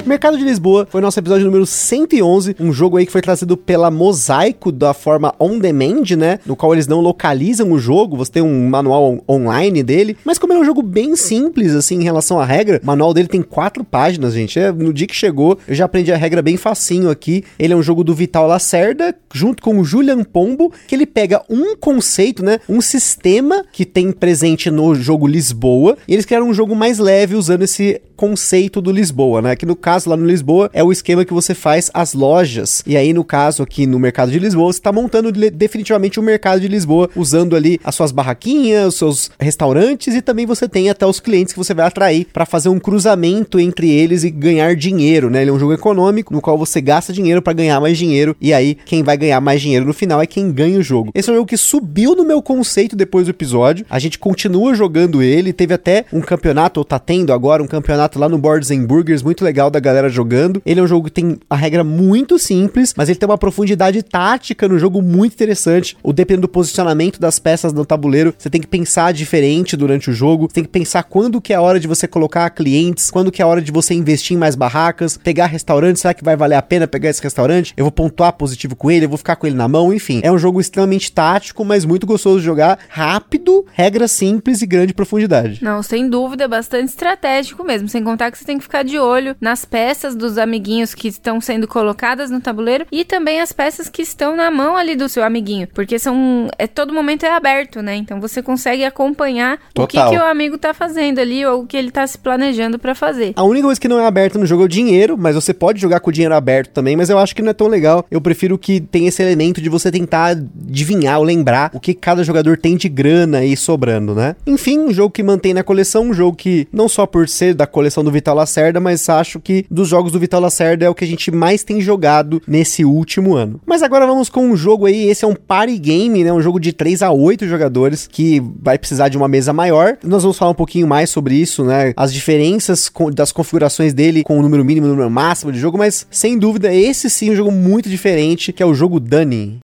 Mercado 0.05 0.37
de 0.37 0.45
Lisboa 0.45 0.87
foi 0.91 1.01
nosso 1.01 1.19
episódio 1.21 1.47
número 1.47 1.65
111, 1.65 2.57
um 2.59 2.73
jogo 2.73 2.97
aí 2.97 3.07
que 3.07 3.13
foi 3.13 3.23
trazido 3.23 3.57
pela 3.57 3.89
Mosaico 3.89 4.73
da 4.73 4.93
forma 4.93 5.33
on 5.39 5.61
demand, 5.61 6.17
né? 6.19 6.41
No 6.45 6.57
qual 6.57 6.73
eles 6.73 6.89
não 6.89 7.01
localizam 7.01 7.71
o 7.71 7.79
jogo, 7.79 8.17
você 8.17 8.33
tem 8.33 8.43
um 8.43 8.69
manual 8.69 9.13
on 9.13 9.21
online 9.29 9.81
dele, 9.83 10.17
mas 10.25 10.39
como 10.39 10.53
é 10.53 10.59
um 10.59 10.65
jogo 10.65 10.83
bem 10.83 11.15
simples, 11.15 11.73
assim, 11.73 12.01
em 12.01 12.03
relação 12.03 12.41
à 12.41 12.45
regra, 12.45 12.81
o 12.83 12.87
manual 12.87 13.15
dele 13.15 13.29
tem 13.29 13.43
quatro 13.43 13.85
páginas, 13.85 14.35
gente. 14.35 14.59
É, 14.59 14.73
no 14.73 14.93
dia 14.93 15.07
que 15.07 15.15
chegou, 15.15 15.57
eu 15.69 15.75
já 15.75 15.85
aprendi 15.85 16.13
a 16.13 16.17
regra 16.17 16.43
bem 16.43 16.57
facinho 16.57 17.09
aqui. 17.09 17.45
Ele 17.57 17.73
é 17.73 17.77
um 17.77 17.83
jogo 17.83 18.03
do 18.03 18.15
Vital 18.15 18.49
Lacerda, 18.49 19.15
junto 19.33 19.63
com 19.63 19.79
o 19.79 19.85
Julian 19.85 20.25
Pombo, 20.25 20.73
que 20.89 20.97
ele 20.97 21.07
pega 21.07 21.43
um 21.49 21.77
conceito, 21.77 22.45
né? 22.45 22.59
Um 22.69 22.81
sistema 22.81 23.65
que 23.73 23.85
tem 23.85 24.11
presente 24.11 24.69
no 24.69 24.97
jogo 24.97 25.29
Lisboa, 25.29 25.97
e 26.09 26.15
eles 26.15 26.27
criaram 26.27 26.49
um 26.49 26.55
jogo 26.55 26.75
mais 26.75 26.99
leve 26.99 27.37
usando 27.37 27.63
esse 27.63 28.01
conceito 28.17 28.81
do 28.81 28.93
Lisboa, 28.93 29.43
né? 29.43 29.57
Que 29.57 29.67
no 29.67 29.75
caso 29.75 29.92
lá 30.07 30.17
no 30.17 30.27
Lisboa 30.27 30.71
é 30.73 30.83
o 30.83 30.91
esquema 30.91 31.25
que 31.25 31.33
você 31.33 31.55
faz 31.55 31.91
as 31.93 32.15
lojas. 32.15 32.83
E 32.87 32.97
aí 32.97 33.13
no 33.13 33.23
caso 33.25 33.63
aqui 33.63 33.87
no 33.87 33.99
mercado 33.99 34.33
de 34.33 34.39
Lisboa, 34.39 34.73
você 34.73 34.79
está 34.79 34.91
montando 34.91 35.31
definitivamente 35.31 36.19
o 36.19 36.23
mercado 36.23 36.61
de 36.61 36.69
Lisboa, 36.69 37.09
usando 37.15 37.55
ali 37.55 37.79
as 37.85 37.95
suas 37.95 38.11
barraquinhas, 38.11 38.89
os 38.89 38.95
seus 38.97 39.31
restaurantes 39.39 40.15
e 40.15 40.23
também 40.23 40.47
você 40.47 40.69
tem 40.69 40.91
até 40.91 41.07
os 41.07 41.21
clientes 41.21 41.53
que 41.53 41.59
você 41.59 41.75
vai 41.75 41.87
atrair 41.87 42.27
para 42.33 42.47
fazer 42.47 42.69
um 42.69 42.79
cruzamento 42.79 43.61
entre 43.61 43.91
eles 43.91 44.25
e 44.25 44.31
ganhar 44.31 44.75
dinheiro, 44.75 45.31
né? 45.31 45.43
Ele 45.43 45.51
é 45.51 45.53
um 45.53 45.59
jogo 45.59 45.73
econômico 45.73 46.33
no 46.33 46.41
qual 46.41 46.59
você 46.59 46.81
gasta 46.81 47.13
dinheiro 47.13 47.43
para 47.43 47.53
ganhar 47.53 47.81
mais 47.81 47.99
dinheiro 47.99 48.35
e 48.41 48.53
aí 48.53 48.75
quem 48.75 49.03
vai 49.03 49.17
ganhar 49.17 49.41
mais 49.41 49.61
dinheiro 49.61 49.85
no 49.85 49.93
final 49.93 50.21
é 50.21 50.27
quem 50.27 50.51
ganha 50.51 50.79
o 50.79 50.83
jogo. 50.83 51.11
Esse 51.15 51.31
é 51.31 51.33
um 51.33 51.37
jogo 51.37 51.49
que 51.49 51.57
subiu 51.57 52.17
no 52.17 52.25
meu 52.25 52.43
conceito 52.43 52.97
depois 52.97 53.27
do 53.27 53.31
episódio. 53.31 53.87
A 53.89 53.99
gente 53.99 54.19
continua 54.19 54.75
jogando 54.75 55.23
ele, 55.23 55.53
teve 55.53 55.75
até 55.75 56.05
um 56.13 56.21
campeonato 56.21 56.81
ou 56.81 56.85
tá 56.85 56.99
tendo 56.99 57.33
agora 57.33 57.63
um 57.63 57.67
campeonato 57.67 57.83
campeonato 57.83 58.19
lá 58.19 58.29
no 58.29 58.39
Boards 58.39 58.71
and 58.71 58.85
Burgers, 58.85 59.23
muito 59.23 59.45
legal 59.45 59.71
da 59.71 59.81
galera 59.83 60.09
jogando. 60.09 60.63
Ele 60.65 60.81
é 60.81 60.83
um 60.83 60.87
jogo 60.87 61.07
que 61.07 61.13
tem 61.13 61.39
a 61.51 61.57
regra 61.57 61.85
muito 61.85 62.39
simples, 62.39 62.95
mas 62.97 63.09
ele 63.09 63.19
tem 63.19 63.29
uma 63.29 63.37
profundidade 63.37 64.03
tática 64.03 64.67
no 64.67 64.79
jogo 64.79 65.03
muito 65.03 65.35
interessante. 65.35 65.97
O 66.03 66.13
dependendo 66.13 66.43
do 66.43 66.49
posicionamento 66.49 67.21
das 67.21 67.39
peças 67.39 67.73
no 67.73 67.85
tabuleiro, 67.85 68.35
você 68.39 68.49
tem 68.49 68.61
que 68.61 68.67
pensar 68.67 69.13
diferente 69.13 69.77
durante 69.77 70.11
o 70.11 70.13
jogo, 70.13 70.49
você 70.49 70.55
tem 70.55 70.65
que 70.65 70.71
pensar 70.71 71.03
quando 71.03 71.41
que 71.41 71.53
é 71.53 71.57
a 71.57 71.61
hora 71.61 71.79
de 71.79 71.87
você 71.87 72.09
colocar 72.09 72.49
clientes, 72.51 73.11
quando 73.11 73.31
que 73.31 73.43
é 73.43 73.45
a 73.45 73.49
hora 73.49 73.61
de 73.61 73.71
você 73.71 73.95
investir 73.95 74.37
em 74.37 74.41
mais 74.41 74.55
barracas, 74.55 75.19
pegar 75.19 75.47
restaurantes, 75.47 76.03
será 76.03 76.15
que 76.15 76.25
vai 76.25 76.37
valer 76.37 76.57
a 76.57 76.63
pena 76.63 76.87
pegar 76.87 77.11
esse 77.11 77.23
restaurante? 77.23 77.75
Eu 77.77 77.85
vou 77.85 77.93
pontuar 77.93 78.33
positivo 78.33 78.75
com 78.75 78.91
ele, 78.91 79.05
eu 79.05 79.09
vou 79.09 79.19
ficar 79.19 79.37
com 79.37 79.47
ele 79.47 79.57
na 79.57 79.69
mão, 79.69 79.93
enfim. 79.93 80.21
É 80.23 80.33
um 80.33 80.39
jogo 80.39 80.61
extremamente 80.61 81.13
tático, 81.13 81.65
mas 81.65 81.85
muito 81.85 82.07
gostoso 82.07 82.39
de 82.39 82.45
jogar, 82.47 82.79
rápido, 82.89 83.67
regra 83.73 84.09
simples 84.09 84.63
e 84.63 84.67
grande 84.67 84.95
profundidade. 84.95 85.63
Não, 85.63 85.83
sem 85.83 86.09
dúvida, 86.09 86.49
bastante 86.49 86.89
estratégico 86.89 87.65
mesmo, 87.65 87.89
sem 87.89 88.03
contar 88.03 88.31
que 88.31 88.39
você 88.39 88.45
tem 88.45 88.59
que 88.59 88.65
ficar 88.65 88.83
de 88.83 88.99
olho 88.99 89.37
nas 89.41 89.65
peças 89.73 90.15
dos 90.15 90.37
amiguinhos 90.37 90.95
que 90.95 91.09
estão 91.09 91.41
sendo 91.41 91.67
colocadas 91.67 92.31
no 92.31 92.43
tabuleiro 92.43 92.85
e 92.93 93.07
também 93.07 93.41
as 93.41 93.53
peças 93.53 93.89
que 93.89 94.03
estão 94.03 94.37
na 94.37 94.51
mão 94.51 94.77
ali 94.77 94.95
do 94.95 95.09
seu 95.09 95.25
amiguinho, 95.25 95.67
porque 95.73 95.99
são 95.99 96.49
é 96.59 96.67
todo 96.67 96.93
momento 96.93 97.25
é 97.25 97.35
aberto, 97.35 97.81
né? 97.81 97.97
Então 97.97 98.21
você 98.21 98.43
consegue 98.43 98.85
acompanhar 98.85 99.59
Total. 99.73 99.85
o 99.85 100.11
que, 100.11 100.17
que 100.17 100.23
o 100.23 100.27
amigo 100.27 100.59
tá 100.59 100.75
fazendo 100.75 101.21
ali 101.21 101.45
ou 101.47 101.63
o 101.63 101.67
que 101.67 101.79
ele 101.79 101.91
tá 101.91 102.07
se 102.07 102.19
planejando 102.19 102.79
para 102.79 102.95
fazer. 102.95 103.33
A 103.35 103.43
única 103.43 103.65
coisa 103.67 103.81
que 103.81 103.89
não 103.89 103.99
é 103.99 104.07
aberta 104.07 104.39
no 104.39 104.45
jogo 104.45 104.63
é 104.63 104.67
o 104.67 104.69
dinheiro, 104.69 105.17
mas 105.17 105.35
você 105.35 105.55
pode 105.55 105.81
jogar 105.81 106.01
com 106.01 106.11
o 106.11 106.13
dinheiro 106.13 106.35
aberto 106.35 106.73
também, 106.73 106.95
mas 106.95 107.09
eu 107.09 107.19
acho 107.19 107.35
que 107.35 107.41
não 107.41 107.51
é 107.51 107.55
tão 107.55 107.67
legal. 107.67 108.05
Eu 108.11 108.21
prefiro 108.21 108.59
que 108.59 108.79
tenha 108.79 109.09
esse 109.09 109.23
elemento 109.23 109.63
de 109.63 109.71
você 109.71 109.91
tentar 109.91 110.37
adivinhar 110.69 111.19
ou 111.19 111.25
lembrar 111.25 111.71
o 111.73 111.81
que 111.81 111.95
cada 111.95 112.23
jogador 112.23 112.59
tem 112.59 112.77
de 112.77 112.91
grana 112.91 113.39
aí 113.39 113.57
sobrando, 113.57 114.15
né? 114.15 114.37
Enfim, 114.47 114.81
um 114.81 114.93
jogo 114.93 115.15
que 115.15 115.23
mantém 115.23 115.55
na 115.55 115.63
coleção, 115.63 116.11
um 116.11 116.15
jogo 116.15 116.37
que 116.37 116.69
não 116.71 116.91
só 116.91 117.07
por 117.07 117.27
ser 117.27 117.55
da 117.55 117.67
coleção 117.67 118.05
do 118.05 118.11
Vital 118.11 118.35
Lacerda, 118.35 118.79
mas 118.79 119.09
acho 119.09 119.41
que 119.41 119.62
dos 119.71 119.89
jogos 119.89 120.13
do 120.13 120.19
Vital 120.19 120.41
Lacerda 120.41 120.85
é 120.85 120.91
o 120.91 120.95
que 120.95 121.05
a 121.05 121.09
gente 121.09 121.31
mais 121.31 121.63
tem 121.63 121.81
jogado 121.81 122.43
nesse 122.47 122.85
último 122.85 123.35
ano. 123.35 123.61
Mas 123.67 123.83
agora 123.83 124.07
vamos 124.07 124.29
com 124.29 124.47
um 124.47 124.57
jogo 124.57 124.87
aí, 124.87 125.09
esse 125.09 125.25
é 125.25 125.29
um 125.29 125.35
party 125.35 125.79
game, 125.79 126.25
né? 126.25 126.33
Um 126.33 126.41
jogo 126.41 126.59
de 126.59 126.73
3 126.73 127.03
a 127.03 127.11
8 127.11 127.47
jogadores 127.47 128.07
que 128.07 128.43
vai 128.61 128.79
precisar 128.79 129.09
de 129.09 129.17
uma 129.17 129.29
mesa 129.29 129.53
maior. 129.53 129.97
Nós 130.03 130.23
vamos 130.23 130.39
falar 130.39 130.51
um 130.51 130.55
pouquinho 130.55 130.87
mais 130.87 131.11
sobre 131.11 131.35
isso, 131.35 131.65
né? 131.65 131.93
As 131.97 132.13
diferenças 132.13 132.91
das 133.15 133.33
configurações 133.33 133.93
dele 133.93 134.23
com 134.23 134.39
o 134.39 134.43
número 134.43 134.65
mínimo 134.65 134.87
e 134.87 134.91
o 134.91 134.93
número 134.93 135.11
máximo 135.11 135.53
de 135.53 135.59
jogo, 135.59 135.79
mas 135.79 136.07
sem 136.11 136.39
dúvida 136.39 136.73
esse 136.73 137.09
sim 137.11 137.29
é 137.29 137.33
um 137.33 137.37
jogo 137.37 137.53
muito 137.53 137.89
diferente, 137.89 138.53
que 138.53 138.63
é 138.63 138.67
o 138.67 138.75
jogo 138.75 138.99
Dunny. 138.99 139.61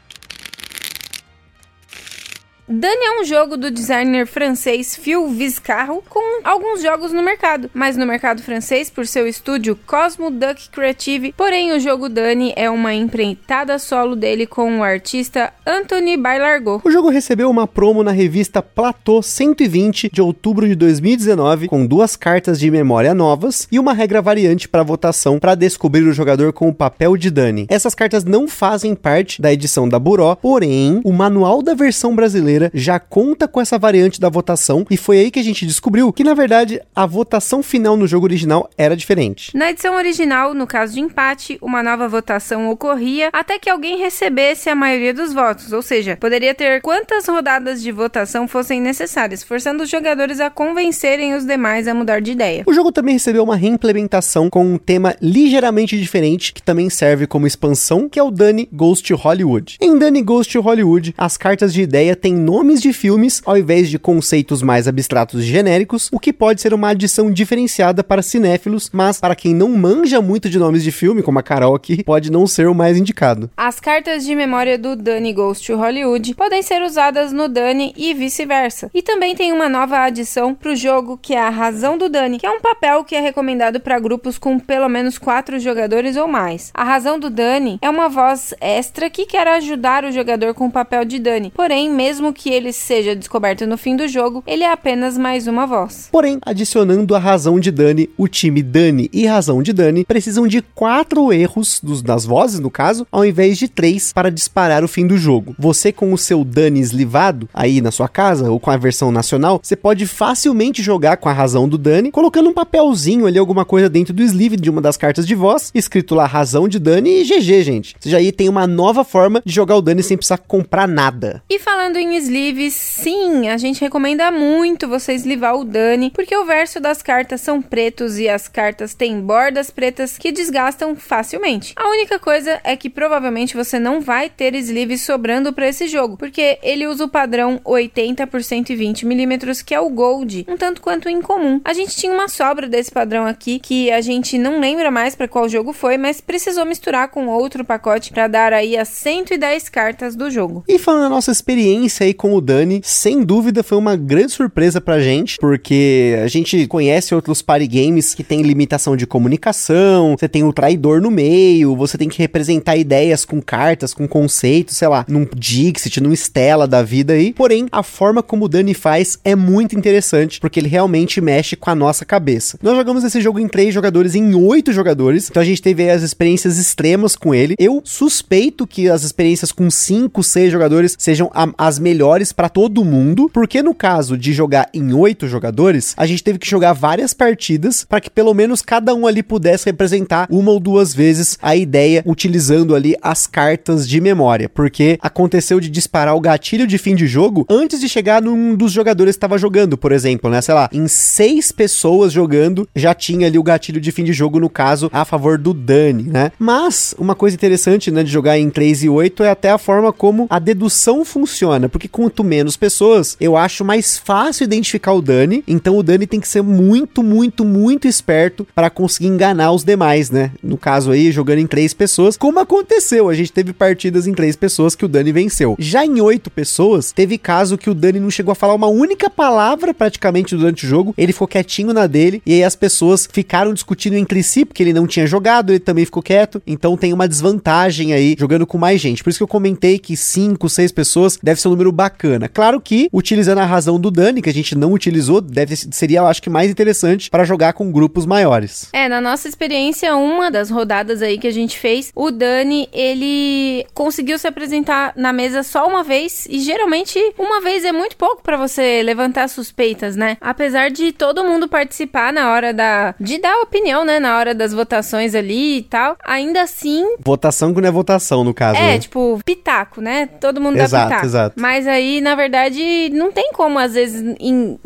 Dani 2.70 3.02
é 3.02 3.22
um 3.22 3.24
jogo 3.24 3.56
do 3.56 3.72
designer 3.72 4.28
francês 4.28 4.94
Phil 4.94 5.30
Viscarro 5.30 6.04
com 6.10 6.42
alguns 6.44 6.82
jogos 6.82 7.14
no 7.14 7.24
mercado, 7.24 7.70
mas 7.74 7.96
no 7.96 8.06
mercado 8.06 8.44
francês 8.44 8.90
por 8.90 9.08
seu 9.08 9.26
estúdio 9.26 9.80
Cosmo 9.88 10.30
Duck 10.30 10.70
Creative. 10.70 11.34
Porém, 11.38 11.72
o 11.72 11.80
jogo 11.80 12.10
Dani 12.10 12.52
é 12.58 12.70
uma 12.70 12.94
empreitada 12.94 13.80
solo 13.80 14.18
dele 14.18 14.46
com 14.46 14.80
o 14.80 14.84
artista 14.84 15.54
Anthony 15.66 16.18
Bailargot. 16.18 16.82
O 16.84 16.92
jogo 16.92 17.08
recebeu 17.08 17.50
uma 17.50 17.66
promo 17.66 18.04
na 18.04 18.12
revista 18.12 18.62
Platô 18.62 19.22
120 19.22 20.10
de 20.12 20.22
outubro 20.22 20.68
de 20.68 20.76
2019, 20.76 21.70
com 21.70 21.86
duas 21.86 22.18
cartas 22.18 22.60
de 22.60 22.70
memória 22.70 23.14
novas 23.14 23.66
e 23.72 23.80
uma 23.80 23.94
regra 23.94 24.22
variante 24.22 24.68
para 24.68 24.84
votação 24.84 25.40
para 25.40 25.56
descobrir 25.56 26.04
o 26.04 26.12
jogador 26.12 26.52
com 26.52 26.68
o 26.68 26.76
papel 26.76 27.16
de 27.16 27.32
Dani. 27.32 27.66
Essas 27.70 27.96
cartas 27.96 28.26
não 28.26 28.46
fazem 28.46 28.94
parte 28.94 29.42
da 29.42 29.54
edição 29.54 29.88
da 29.88 29.98
Buró, 29.98 30.36
porém, 30.36 31.00
o 31.06 31.14
manual 31.14 31.64
da 31.64 31.74
versão 31.74 32.14
brasileira 32.14 32.57
já 32.74 33.00
conta 33.00 33.48
com 33.48 33.62
essa 33.62 33.78
variante 33.78 34.20
da 34.20 34.30
votação 34.30 34.86
e 34.90 34.98
foi 34.98 35.20
aí 35.20 35.32
que 35.32 35.40
a 35.40 35.44
gente 35.44 35.66
descobriu 35.66 36.12
que 36.12 36.24
na 36.24 36.34
verdade 36.34 36.82
a 36.96 37.06
votação 37.06 37.62
final 37.64 37.96
no 37.96 38.08
jogo 38.08 38.26
original 38.26 38.70
era 38.78 38.96
diferente. 38.96 39.56
Na 39.56 39.70
edição 39.70 39.96
original, 39.96 40.54
no 40.54 40.68
caso 40.68 40.94
de 40.94 41.00
empate, 41.00 41.58
uma 41.62 41.84
nova 41.84 42.08
votação 42.08 42.70
ocorria 42.70 43.30
até 43.34 43.60
que 43.60 43.70
alguém 43.70 43.98
recebesse 43.98 44.70
a 44.70 44.76
maioria 44.76 45.14
dos 45.14 45.34
votos, 45.34 45.72
ou 45.72 45.82
seja, 45.82 46.18
poderia 46.18 46.54
ter 46.54 46.82
quantas 46.82 47.28
rodadas 47.28 47.82
de 47.82 47.92
votação 47.92 48.48
fossem 48.48 48.82
necessárias, 48.82 49.44
forçando 49.44 49.84
os 49.84 49.90
jogadores 49.90 50.40
a 50.40 50.50
convencerem 50.50 51.36
os 51.36 51.46
demais 51.46 51.88
a 51.88 51.94
mudar 51.94 52.22
de 52.22 52.32
ideia. 52.32 52.64
O 52.66 52.74
jogo 52.74 52.92
também 52.92 53.14
recebeu 53.14 53.44
uma 53.44 53.56
reimplementação 53.56 54.50
com 54.50 54.66
um 54.66 54.78
tema 54.78 55.16
ligeiramente 55.22 56.00
diferente 56.00 56.54
que 56.54 56.62
também 56.62 56.90
serve 56.90 57.28
como 57.28 57.48
expansão, 57.48 58.10
que 58.10 58.20
é 58.20 58.24
o 58.24 58.32
Dani 58.32 58.68
Ghost 58.72 59.14
Hollywood. 59.14 59.78
Em 59.82 59.98
Dani 59.98 60.22
Ghost 60.22 60.58
Hollywood, 60.58 61.14
as 61.18 61.38
cartas 61.38 61.74
de 61.74 61.82
ideia 61.82 62.16
têm 62.16 62.34
nomes 62.48 62.82
de 62.82 62.94
filmes 62.94 63.42
ao 63.46 63.58
invés 63.58 63.90
de 63.90 64.00
conceitos 64.00 64.62
mais 64.62 64.88
abstratos 64.88 65.44
e 65.44 65.46
genéricos, 65.46 66.08
o 66.14 66.18
que 66.18 66.32
pode 66.32 66.62
ser 66.62 66.74
uma 66.74 66.92
adição 66.92 67.30
diferenciada 67.30 68.06
para 68.06 68.22
cinéfilos, 68.22 68.90
mas 68.94 69.20
para 69.20 69.36
quem 69.36 69.54
não 69.54 69.68
manja 69.68 70.22
muito 70.22 70.50
de 70.50 70.58
nomes 70.58 70.82
de 70.82 70.90
filme, 70.90 71.22
como 71.22 71.40
a 71.40 71.44
Carol 71.44 71.76
aqui, 71.76 72.02
pode 72.06 72.32
não 72.32 72.48
ser 72.48 72.70
o 72.70 72.74
mais 72.74 72.96
indicado. 72.96 73.50
As 73.58 73.82
cartas 73.82 74.24
de 74.24 74.34
memória 74.34 74.78
do 74.78 74.96
Dani 74.96 75.34
Goes 75.34 75.60
to 75.60 75.76
Hollywood 75.76 76.36
podem 76.36 76.62
ser 76.62 76.82
usadas 76.82 77.34
no 77.34 77.50
Dani 77.50 77.94
e 77.98 78.14
vice-versa. 78.14 78.90
E 78.94 79.02
também 79.02 79.36
tem 79.36 79.52
uma 79.52 79.68
nova 79.68 80.00
adição 80.00 80.56
para 80.56 80.72
o 80.72 80.76
jogo 80.76 81.20
que 81.22 81.34
é 81.34 81.42
a 81.42 81.50
Razão 81.50 81.98
do 81.98 82.08
Dani, 82.08 82.40
que 82.40 82.46
é 82.46 82.50
um 82.52 82.62
papel 82.62 83.04
que 83.04 83.14
é 83.14 83.20
recomendado 83.20 83.82
para 83.82 84.00
grupos 84.00 84.38
com 84.38 84.58
pelo 84.58 84.88
menos 84.88 85.18
quatro 85.18 85.60
jogadores 85.60 86.16
ou 86.16 86.30
mais. 86.30 86.72
A 86.74 86.86
Razão 86.86 87.20
do 87.20 87.30
Dani 87.30 87.78
é 87.82 87.90
uma 87.90 88.08
voz 88.08 88.54
extra 88.62 89.10
que 89.10 89.26
quer 89.26 89.50
ajudar 89.50 90.06
o 90.06 90.12
jogador 90.14 90.54
com 90.54 90.68
o 90.68 90.72
papel 90.72 91.04
de 91.04 91.20
Dani, 91.20 91.52
porém, 91.54 91.90
mesmo 91.90 92.37
que 92.38 92.52
ele 92.52 92.72
seja 92.72 93.16
descoberto 93.16 93.66
no 93.66 93.78
fim 93.78 93.96
do 93.96 94.08
jogo, 94.08 94.44
ele 94.46 94.64
é 94.64 94.72
apenas 94.72 95.18
mais 95.18 95.48
uma 95.48 95.66
voz. 95.66 96.08
Porém, 96.12 96.38
adicionando 96.46 97.16
a 97.16 97.20
razão 97.20 97.60
de 97.60 97.72
Dani, 97.72 98.10
o 98.16 98.28
time 98.28 98.62
Dani 98.62 99.10
e 99.12 99.26
razão 99.26 99.64
de 99.64 99.74
Dani 99.74 100.06
precisam 100.06 100.48
de 100.48 100.62
quatro 100.62 101.34
erros 101.34 101.80
dos, 101.82 102.04
das 102.04 102.26
vozes, 102.26 102.60
no 102.60 102.70
caso, 102.70 103.08
ao 103.12 103.26
invés 103.26 103.58
de 103.58 103.68
três 103.68 104.14
para 104.14 104.30
disparar 104.30 104.84
o 104.84 104.88
fim 104.88 105.08
do 105.08 105.18
jogo. 105.18 105.56
Você 105.58 105.92
com 105.92 106.14
o 106.14 106.18
seu 106.18 106.44
Dani 106.44 106.80
eslivado 106.80 107.50
aí 107.54 107.82
na 107.82 107.92
sua 107.92 108.08
casa 108.08 108.52
ou 108.52 108.60
com 108.60 108.70
a 108.70 108.78
versão 108.78 109.12
nacional, 109.12 109.60
você 109.64 109.76
pode 109.76 110.06
facilmente 110.06 110.84
jogar 110.84 111.18
com 111.18 111.30
a 111.30 111.34
razão 111.34 111.68
do 111.68 111.78
Dani, 111.78 112.12
colocando 112.12 112.50
um 112.50 112.54
papelzinho 112.54 113.26
ali, 113.26 113.40
alguma 113.40 113.66
coisa 113.66 113.90
dentro 113.90 114.14
do 114.14 114.22
sleeve 114.22 114.58
de 114.58 114.70
uma 114.70 114.82
das 114.82 114.98
cartas 114.98 115.26
de 115.26 115.34
voz, 115.34 115.72
escrito 115.74 116.14
lá 116.14 116.28
razão 116.28 116.68
de 116.68 116.78
Dani 116.78 117.22
e 117.22 117.24
GG, 117.24 117.64
gente. 117.64 117.96
Você 118.00 118.10
já 118.10 118.18
aí 118.18 118.32
tem 118.32 118.50
uma 118.50 118.68
nova 118.68 119.04
forma 119.04 119.42
de 119.46 119.54
jogar 119.54 119.76
o 119.76 119.82
Dani 119.82 120.04
sem 120.04 120.18
precisar 120.18 120.38
comprar 120.40 120.88
nada. 120.88 121.42
E 121.50 121.60
falando 121.60 121.98
em 121.98 122.18
sleeves, 122.28 122.74
sim, 122.74 123.48
a 123.48 123.58
gente 123.58 123.80
recomenda 123.80 124.30
muito 124.30 124.88
você 124.88 125.14
eslivar 125.14 125.56
o 125.56 125.64
Dani, 125.64 126.12
porque 126.14 126.36
o 126.36 126.46
verso 126.46 126.78
das 126.78 127.02
cartas 127.02 127.40
são 127.40 127.62
pretos 127.62 128.20
e 128.20 128.28
as 128.28 128.50
cartas 128.50 128.94
têm 128.94 129.22
bordas 129.22 129.70
pretas 129.70 130.18
que 130.18 130.32
desgastam 130.32 130.94
facilmente. 130.96 131.74
A 131.78 131.90
única 131.90 132.20
coisa 132.20 132.60
é 132.66 132.76
que 132.76 132.90
provavelmente 132.90 133.56
você 133.56 133.80
não 133.80 134.02
vai 134.02 134.30
ter 134.30 134.54
sleeves 134.56 135.04
sobrando 135.04 135.54
para 135.54 135.70
esse 135.70 135.88
jogo, 135.88 136.18
porque 136.18 136.60
ele 136.62 136.86
usa 136.86 137.06
o 137.06 137.10
padrão 137.10 137.62
80 137.64 138.28
por 138.28 138.44
120 138.44 139.06
milímetros, 139.06 139.62
que 139.62 139.74
é 139.74 139.80
o 139.80 139.90
Gold, 139.90 140.46
um 140.50 140.58
tanto 140.58 140.82
quanto 140.82 141.10
incomum. 141.10 141.62
A 141.64 141.74
gente 141.74 141.96
tinha 141.96 142.12
uma 142.12 142.28
sobra 142.28 142.68
desse 142.68 142.92
padrão 142.92 143.26
aqui 143.26 143.58
que 143.58 143.90
a 143.90 144.02
gente 144.02 144.38
não 144.38 144.60
lembra 144.60 144.92
mais 144.92 145.16
para 145.16 145.30
qual 145.30 145.48
jogo 145.48 145.72
foi, 145.72 145.98
mas 145.98 146.20
precisou 146.20 146.66
misturar 146.66 147.08
com 147.08 147.28
outro 147.28 147.64
pacote 147.64 148.12
para 148.12 148.28
dar 148.28 148.52
aí 148.52 148.76
as 148.76 148.90
110 148.90 149.70
cartas 149.70 150.14
do 150.16 150.30
jogo. 150.30 150.66
E 150.68 150.78
falando 150.78 151.04
da 151.04 151.10
nossa 151.10 151.32
experiência 151.32 152.06
aí 152.06 152.17
com 152.18 152.34
o 152.34 152.42
Dani, 152.42 152.82
sem 152.84 153.24
dúvida 153.24 153.64
foi 153.64 153.78
uma 153.78 153.96
grande 153.96 154.32
surpresa 154.32 154.82
pra 154.82 155.00
gente, 155.00 155.38
porque 155.38 156.20
a 156.24 156.28
gente 156.28 156.68
conhece 156.68 157.16
outros 157.16 157.42
party 157.42 157.68
games 157.68 158.14
que 158.14 158.24
tem 158.24 158.42
limitação 158.42 158.98
de 158.98 159.08
comunicação, 159.08 160.16
você 160.18 160.28
tem 160.28 160.44
o 160.44 160.52
traidor 160.52 161.00
no 161.00 161.12
meio, 161.12 161.76
você 161.76 161.98
tem 161.98 162.10
que 162.10 162.18
representar 162.18 162.76
ideias 162.76 163.24
com 163.24 163.42
cartas, 163.42 163.94
com 163.94 164.08
conceitos, 164.08 164.78
sei 164.78 164.88
lá, 164.88 165.06
num 165.08 165.26
Dixit, 165.36 166.02
num 166.02 166.14
Stella 166.14 166.68
da 166.68 166.82
vida 166.82 167.14
aí. 167.14 167.32
Porém, 167.34 167.68
a 167.72 167.84
forma 167.84 168.24
como 168.24 168.46
o 168.46 168.50
Dani 168.50 168.74
faz 168.74 169.20
é 169.24 169.36
muito 169.36 169.78
interessante, 169.78 170.40
porque 170.40 170.60
ele 170.60 170.68
realmente 170.68 171.22
mexe 171.22 171.56
com 171.56 171.70
a 171.70 171.76
nossa 171.76 172.04
cabeça. 172.04 172.58
Nós 172.62 172.76
jogamos 172.76 173.04
esse 173.04 173.22
jogo 173.22 173.40
em 173.40 173.48
três 173.48 173.74
jogadores, 173.74 174.16
em 174.16 174.34
oito 174.34 174.74
jogadores, 174.74 175.30
então 175.30 175.42
a 175.42 175.46
gente 175.46 175.62
teve 175.62 175.90
as 175.90 176.02
experiências 176.02 176.58
extremas 176.58 177.16
com 177.16 177.36
ele. 177.36 177.56
Eu 177.60 177.82
suspeito 177.84 178.66
que 178.66 178.90
as 178.90 179.04
experiências 179.04 179.52
com 179.52 179.70
cinco, 179.70 180.24
seis 180.24 180.52
jogadores 180.52 180.96
sejam 180.98 181.30
a, 181.34 181.48
as 181.58 181.78
melhores 181.78 182.07
para 182.32 182.50
todo 182.50 182.86
mundo, 182.86 183.30
porque 183.34 183.62
no 183.62 183.74
caso 183.74 184.18
de 184.18 184.34
jogar 184.34 184.70
em 184.74 184.94
oito 184.94 185.28
jogadores, 185.28 185.94
a 185.98 186.06
gente 186.06 186.24
teve 186.24 186.40
que 186.40 186.50
jogar 186.50 186.74
várias 186.74 187.14
partidas 187.14 187.84
para 187.84 188.00
que 188.00 188.10
pelo 188.10 188.34
menos 188.34 188.62
cada 188.62 188.94
um 188.96 189.06
ali 189.06 189.22
pudesse 189.22 189.66
representar 189.66 190.28
uma 190.30 190.52
ou 190.52 190.60
duas 190.60 190.94
vezes 190.94 191.38
a 191.42 191.56
ideia 191.56 192.02
utilizando 192.06 192.76
ali 192.76 192.96
as 193.02 193.28
cartas 193.28 193.88
de 193.88 194.00
memória, 194.00 194.50
porque 194.50 194.98
aconteceu 195.02 195.60
de 195.60 195.70
disparar 195.70 196.16
o 196.16 196.22
gatilho 196.22 196.66
de 196.66 196.78
fim 196.78 196.96
de 196.96 197.08
jogo 197.08 197.46
antes 197.50 197.80
de 197.80 197.90
chegar 197.90 198.22
num 198.22 198.56
dos 198.56 198.72
jogadores 198.72 199.16
que 199.16 199.18
estava 199.18 199.38
jogando, 199.38 199.78
por 199.78 199.92
exemplo, 199.92 200.30
né? 200.30 200.42
Sei 200.42 200.54
lá, 200.54 200.70
em 200.72 200.88
seis 200.88 201.52
pessoas 201.52 202.14
jogando 202.14 202.68
já 202.76 202.94
tinha 202.94 203.28
ali 203.28 203.38
o 203.38 203.44
gatilho 203.44 203.82
de 203.82 203.92
fim 203.92 204.04
de 204.04 204.14
jogo, 204.14 204.40
no 204.40 204.50
caso, 204.50 204.90
a 204.94 205.04
favor 205.04 205.38
do 205.38 205.54
Dani, 205.54 206.04
né? 206.04 206.32
Mas 206.40 206.96
uma 206.98 207.16
coisa 207.16 207.36
interessante, 207.36 207.92
né, 207.92 208.04
de 208.04 208.12
jogar 208.12 208.38
em 208.38 208.50
3 208.50 208.84
e 208.84 208.90
8 208.90 209.24
é 209.24 209.30
até 209.30 209.50
a 209.50 209.58
forma 209.58 209.92
como 209.92 210.28
a 210.30 210.40
dedução 210.40 211.04
funciona, 211.04 211.68
porque 211.68 211.87
que 211.88 211.90
quanto 211.90 212.24
menos 212.24 212.58
pessoas, 212.58 213.16
eu 213.20 213.38
acho 213.38 213.64
mais 213.64 213.98
fácil 213.98 214.44
identificar 214.44 214.94
o 214.94 215.02
Dani. 215.02 215.44
Então 215.48 215.78
o 215.78 215.84
Dani 215.84 216.06
tem 216.06 216.20
que 216.20 216.28
ser 216.28 216.44
muito, 216.44 217.02
muito, 217.02 217.46
muito 217.46 217.88
esperto 217.88 218.46
para 218.54 218.70
conseguir 218.70 219.08
enganar 219.08 219.52
os 219.54 219.64
demais, 219.64 220.12
né? 220.12 220.32
No 220.44 220.58
caso 220.58 220.92
aí, 220.92 221.12
jogando 221.12 221.40
em 221.40 221.48
três 221.48 221.74
pessoas, 221.74 222.18
como 222.18 222.40
aconteceu. 222.40 223.10
A 223.10 223.14
gente 223.14 223.32
teve 223.32 223.54
partidas 223.54 224.06
em 224.06 224.14
três 224.14 224.36
pessoas 224.36 224.76
que 224.76 224.86
o 224.86 224.88
Dani 224.88 225.12
venceu. 225.12 225.56
Já 225.58 225.86
em 225.86 226.02
oito 226.02 226.30
pessoas, 226.30 226.92
teve 226.92 227.18
caso 227.18 227.58
que 227.58 227.70
o 227.70 227.74
Dani 227.74 228.00
não 228.00 228.12
chegou 228.12 228.32
a 228.32 228.36
falar 228.36 228.54
uma 228.54 228.68
única 228.68 229.10
palavra 229.10 229.74
praticamente 229.74 230.36
durante 230.36 230.66
o 230.66 230.70
jogo. 230.70 230.94
Ele 230.98 231.14
ficou 231.14 231.28
quietinho 231.28 231.74
na 231.74 231.88
dele 231.88 232.22
e 232.26 232.34
aí 232.34 232.44
as 232.44 232.56
pessoas 232.56 233.08
ficaram 233.12 233.54
discutindo 233.54 233.96
entre 233.96 234.22
si 234.22 234.44
porque 234.44 234.62
ele 234.62 234.74
não 234.74 234.86
tinha 234.86 235.08
jogado, 235.08 235.52
ele 235.52 235.60
também 235.60 235.86
ficou 235.86 236.04
quieto. 236.04 236.42
Então 236.46 236.76
tem 236.76 236.92
uma 236.92 237.08
desvantagem 237.08 237.94
aí 237.94 238.16
jogando 238.18 238.46
com 238.46 238.58
mais 238.58 238.82
gente. 238.82 239.04
Por 239.04 239.10
isso 239.10 239.20
que 239.20 239.24
eu 239.24 239.28
comentei 239.28 239.80
que 239.80 239.96
cinco, 239.96 240.50
seis 240.50 240.72
pessoas 240.72 241.18
deve 241.22 241.40
ser 241.40 241.48
um 241.48 241.52
número 241.52 241.72
bacana. 241.78 242.28
Claro 242.28 242.60
que 242.60 242.90
utilizando 242.92 243.38
a 243.38 243.46
razão 243.46 243.80
do 243.80 243.92
Dani, 243.92 244.20
que 244.20 244.30
a 244.30 244.34
gente 244.34 244.56
não 244.56 244.74
utilizou, 244.74 245.22
deve 245.22 245.56
seria, 245.56 246.00
eu 246.00 246.08
acho 246.08 246.22
que 246.22 246.30
mais 246.30 246.50
interessante 246.50 247.08
para 247.10 247.24
jogar 247.24 247.54
com 247.54 247.72
grupos 247.72 248.06
maiores. 248.06 248.68
É, 248.74 248.90
na 248.90 249.00
nossa 249.00 249.28
experiência, 249.28 249.96
uma 249.96 250.32
das 250.32 250.50
rodadas 250.50 251.04
aí 251.04 251.20
que 251.20 251.28
a 251.28 251.32
gente 251.32 251.58
fez, 251.60 251.92
o 251.96 252.10
Dani, 252.10 252.68
ele 252.74 253.66
conseguiu 253.76 254.18
se 254.18 254.28
apresentar 254.28 254.94
na 254.96 255.14
mesa 255.14 255.44
só 255.44 255.68
uma 255.68 255.84
vez 255.84 256.26
e 256.28 256.40
geralmente 256.40 257.00
uma 257.18 257.42
vez 257.42 257.64
é 257.64 257.72
muito 257.72 257.96
pouco 257.96 258.24
para 258.24 258.38
você 258.38 258.82
levantar 258.82 259.30
suspeitas, 259.30 259.96
né? 259.96 260.18
Apesar 260.20 260.72
de 260.72 260.92
todo 260.92 261.24
mundo 261.24 261.48
participar 261.48 262.12
na 262.12 262.32
hora 262.32 262.52
da 262.52 262.96
de 263.00 263.20
dar 263.20 263.38
opinião, 263.42 263.86
né, 263.86 264.00
na 264.00 264.18
hora 264.18 264.34
das 264.34 264.52
votações 264.52 265.14
ali 265.14 265.58
e 265.58 265.62
tal, 265.62 265.96
ainda 266.04 266.42
assim, 266.42 266.96
votação 267.00 267.54
que 267.54 267.62
não 267.62 267.70
é 267.70 267.72
votação 267.72 268.24
no 268.24 268.34
caso. 268.34 268.58
É, 268.58 268.74
né? 268.74 268.80
tipo, 268.80 269.20
pitaco, 269.24 269.80
né? 269.80 270.08
Todo 270.20 270.42
mundo 270.42 270.58
exato, 270.58 270.72
dá 270.72 270.86
pitaco. 270.86 271.06
Exato. 271.06 271.36
Mas 271.38 271.67
aí, 271.68 272.02
na 272.02 272.16
verdade, 272.16 272.90
não 272.94 273.12
tem 273.12 273.32
como 273.34 273.60
às 273.60 273.74
vezes 273.74 274.04
em, 274.20 274.58